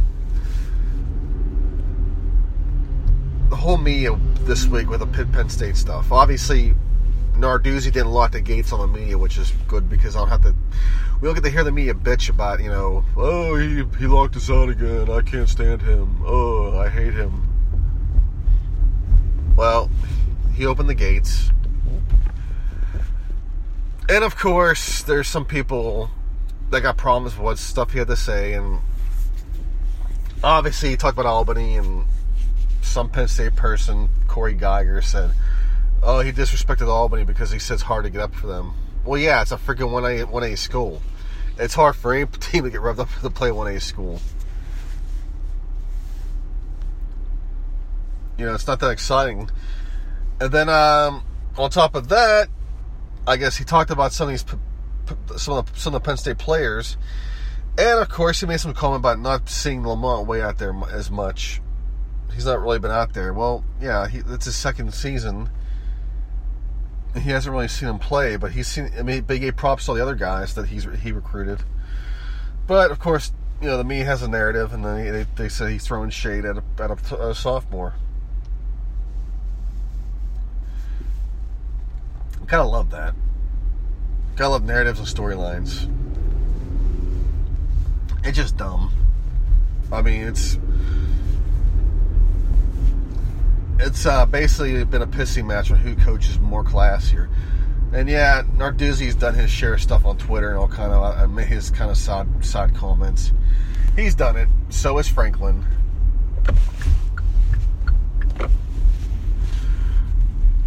the 3.49 3.56
whole 3.56 3.78
media 3.78 4.15
this 4.41 4.67
week 4.67 4.91
with 4.91 4.99
the 4.99 5.08
Pitt 5.08 5.32
Penn 5.32 5.49
State 5.49 5.75
stuff. 5.75 6.12
Obviously, 6.12 6.75
Narduzzi 7.41 7.91
didn't 7.91 8.12
lock 8.12 8.32
the 8.32 8.41
gates 8.41 8.71
on 8.73 8.80
the 8.80 8.99
media, 8.99 9.17
which 9.17 9.38
is 9.38 9.52
good 9.67 9.89
because 9.89 10.15
I 10.15 10.19
don't 10.19 10.30
have 10.30 10.43
to 10.43 10.56
we 11.21 11.28
don't 11.28 11.36
get 11.36 11.43
to 11.43 11.49
hear 11.49 11.65
the 11.65 11.71
media 11.71 11.93
bitch 11.93 12.30
about, 12.30 12.62
you 12.62 12.69
know, 12.69 13.04
oh, 13.17 13.58
he, 13.58 13.84
he 13.97 14.08
locked 14.08 14.38
us 14.38 14.49
out 14.49 14.69
again. 14.69 15.10
I 15.10 15.21
can't 15.21 15.49
stand 15.49 15.82
him. 15.82 16.21
Oh, 16.25 16.78
I 16.78 16.88
hate 16.88 17.13
him. 17.13 17.45
Well, 19.58 19.89
he 20.54 20.65
opened 20.65 20.88
the 20.88 20.95
gates. 20.95 21.52
And 24.08 24.23
of 24.23 24.38
course, 24.38 25.04
there's 25.04 25.28
some 25.28 25.43
people 25.43 26.10
that 26.69 26.82
got 26.82 26.95
problems 26.95 27.36
with 27.36 27.43
what 27.43 27.58
stuff 27.58 27.91
he 27.91 27.99
had 27.99 28.08
to 28.08 28.15
say. 28.15 28.54
And 28.54 28.80
obviously, 30.41 30.91
he 30.91 30.95
talked 30.95 31.17
about 31.17 31.25
Albany, 31.25 31.75
and 31.75 32.06
some 32.82 33.10
Penn 33.10 33.28
State 33.28 33.58
person, 33.58 34.08
Cory 34.28 34.56
Giger, 34.56 35.04
said, 35.04 35.32
oh, 36.04 36.20
he 36.22 36.32
disrespected 36.32 36.88
Albany 36.88 37.24
because 37.24 37.52
he 37.52 37.60
said 37.60 37.76
it's 37.76 37.84
hard 37.84 38.04
to 38.06 38.10
get 38.10 38.22
up 38.22 38.34
for 38.34 38.48
them. 38.48 38.74
Well, 39.06 39.20
yeah, 39.20 39.42
it's 39.42 39.52
a 39.52 39.58
freaking 39.58 39.90
1A, 39.90 40.26
1A 40.26 40.58
school. 40.58 41.02
It's 41.58 41.74
hard 41.74 41.96
for 41.96 42.14
any 42.14 42.26
team 42.40 42.64
to 42.64 42.70
get 42.70 42.82
revved 42.82 43.00
up 43.00 43.10
to 43.22 43.30
play 43.30 43.50
1A 43.50 43.82
school. 43.82 44.20
You 48.38 48.46
know, 48.46 48.54
it's 48.54 48.68
not 48.68 48.80
that 48.80 48.92
exciting. 48.92 49.50
And 50.40 50.52
then 50.52 50.70
um, 50.70 51.24
on 51.58 51.70
top 51.70 51.96
of 51.96 52.08
that, 52.10 52.48
I 53.28 53.36
guess 53.36 53.58
he 53.58 53.66
talked 53.66 53.92
about 53.92 54.14
some 54.14 54.30
of 54.30 54.34
these 54.34 54.46
some 55.38 55.58
of 55.58 55.72
the, 55.72 55.80
some 55.80 55.94
of 55.94 56.02
the 56.02 56.06
Penn 56.06 56.18
State 56.18 56.38
players, 56.38 56.96
and 57.78 58.00
of 58.00 58.10
course 58.10 58.40
he 58.40 58.46
made 58.46 58.60
some 58.60 58.74
comment 58.74 59.02
about 59.02 59.20
not 59.20 59.50
seeing 59.50 59.86
Lamont 59.86 60.28
Wade 60.28 60.42
out 60.42 60.58
there 60.58 60.74
as 60.92 61.12
much. 61.12 61.62
He's 62.34 62.46
not 62.46 62.62
really 62.62 62.80
been 62.80 62.92
out 62.92 63.14
there. 63.14 63.34
Well, 63.34 63.66
yeah, 63.82 64.08
he, 64.08 64.20
it's 64.20 64.46
his 64.46 64.56
second 64.56 64.94
season 64.94 65.50
he 67.15 67.32
hasn't 67.32 67.52
really 67.52 67.67
seen 67.67 67.89
him 67.89 68.00
play, 68.00 68.36
but 68.36 68.52
he's 68.52 68.67
seen. 68.67 68.91
I 68.98 69.02
mean, 69.02 69.26
they 69.26 69.39
gave 69.39 69.56
props 69.56 69.86
to 69.86 69.91
all 69.91 69.95
the 69.95 70.02
other 70.02 70.15
guys 70.15 70.54
that 70.56 70.67
he's 70.67 70.86
he 71.02 71.12
recruited. 71.12 71.63
But 72.67 72.91
of 72.91 73.00
course, 73.00 73.32
you 73.62 73.67
know, 73.67 73.78
the 73.78 73.84
me 73.84 74.00
has 74.00 74.22
a 74.22 74.28
narrative, 74.28 74.74
and 74.74 74.86
then 74.86 75.12
they, 75.12 75.26
they 75.36 75.50
say 75.50 75.72
he's 75.72 75.86
throwing 75.86 76.10
shade 76.10 76.45
at 76.45 76.58
a, 76.58 76.63
at 76.80 76.91
a, 76.91 77.30
a 77.30 77.36
sophomore. 77.36 77.93
I 82.41 82.45
kind 82.45 82.62
of 82.62 82.69
love 82.69 82.91
that. 82.91 83.15
Of 84.39 84.52
love 84.52 84.63
narratives 84.63 85.00
and 85.00 85.08
storylines. 85.08 85.91
It's 88.24 88.38
just 88.38 88.56
dumb. 88.56 88.93
I 89.91 90.02
mean, 90.02 90.22
it's 90.22 90.58
it's 93.80 94.06
uh, 94.06 94.26
basically 94.26 94.84
been 94.84 95.02
a 95.02 95.08
pissing 95.08 95.46
match 95.46 95.72
on 95.72 95.78
who 95.78 95.96
coaches 95.96 96.38
more 96.39 96.63
classier. 96.63 97.30
And 97.94 98.08
yeah, 98.08 98.44
Narduzzi's 98.56 99.15
done 99.15 99.34
his 99.34 99.50
share 99.50 99.74
of 99.74 99.82
stuff 99.82 100.06
on 100.06 100.18
Twitter 100.18 100.50
and 100.50 100.58
all 100.58 100.68
kind 100.68 100.92
of 100.92 101.18
uh, 101.18 101.28
made 101.28 101.48
his 101.48 101.72
kind 101.72 101.89
of 101.89 101.98
side 101.98 102.28
side 102.46 102.76
comments. 102.76 103.32
He's 103.96 104.13
done 104.13 104.36
it. 104.36 104.48
So 104.70 104.98
is 105.00 105.08
Franklin. 105.08 105.65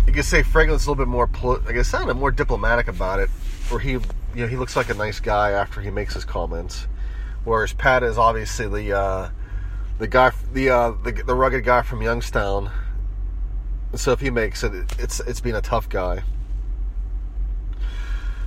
You 0.06 0.12
could 0.12 0.24
say 0.24 0.42
Franklin's 0.42 0.86
a 0.86 0.90
little 0.90 1.04
bit 1.04 1.08
more, 1.08 1.30
I 1.68 1.72
guess, 1.72 1.88
sounded 1.88 2.14
more 2.14 2.30
diplomatic 2.30 2.88
about 2.88 3.20
it, 3.20 3.30
where 3.68 3.80
he, 3.80 3.92
you 3.92 4.00
know, 4.34 4.46
he 4.46 4.56
looks 4.56 4.74
like 4.74 4.90
a 4.90 4.94
nice 4.94 5.20
guy 5.20 5.52
after 5.52 5.80
he 5.80 5.90
makes 5.90 6.14
his 6.14 6.24
comments, 6.24 6.86
whereas 7.44 7.72
Pat 7.72 8.02
is 8.02 8.18
obviously 8.18 8.68
the 8.68 8.98
uh, 8.98 9.30
the 9.98 10.08
guy, 10.08 10.32
the, 10.52 10.70
uh, 10.70 10.90
the 11.04 11.12
the 11.12 11.34
rugged 11.34 11.64
guy 11.64 11.82
from 11.82 12.02
Youngstown 12.02 12.70
so 13.94 14.12
if 14.12 14.20
he 14.20 14.30
makes 14.30 14.62
it, 14.62 14.72
it's 14.98 15.20
it's 15.20 15.40
been 15.40 15.54
a 15.54 15.60
tough 15.60 15.88
guy. 15.88 16.22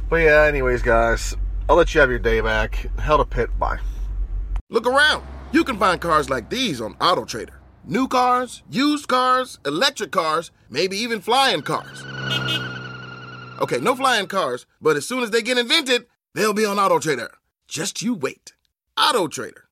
But 0.10 0.18
yeah, 0.18 0.44
anyways, 0.44 0.82
guys, 0.82 1.36
I'll 1.68 1.76
let 1.76 1.94
you 1.94 2.02
have 2.02 2.10
your 2.10 2.20
day 2.20 2.42
back. 2.42 2.88
Hell 3.00 3.18
to 3.18 3.26
Pitt. 3.26 3.58
Bye. 3.58 3.80
Look 4.70 4.86
around. 4.86 5.26
You 5.52 5.64
can 5.64 5.78
find 5.78 6.00
cars 6.00 6.30
like 6.30 6.50
these 6.50 6.82
on 6.82 6.96
AutoTrader. 6.96 7.56
New 7.86 8.08
cars, 8.08 8.64
used 8.70 9.08
cars, 9.08 9.60
electric 9.66 10.12
cars, 10.12 10.52
maybe 10.70 10.98
even 10.98 11.22
flying 11.22 11.62
cars. 11.62 12.04
Okay, 13.62 13.80
no 13.80 13.96
flying 13.96 14.28
cars, 14.28 14.66
but 14.82 14.98
as 14.98 15.08
soon 15.08 15.24
as 15.24 15.32
they 15.32 15.42
get 15.42 15.58
invented, 15.58 16.06
they'll 16.34 16.54
be 16.54 16.66
on 16.66 16.80
Auto 16.80 17.00
Trader. 17.00 17.30
Just 17.68 18.02
you 18.02 18.14
wait. 18.14 18.54
Auto 18.98 19.28
Trader. 19.28 19.65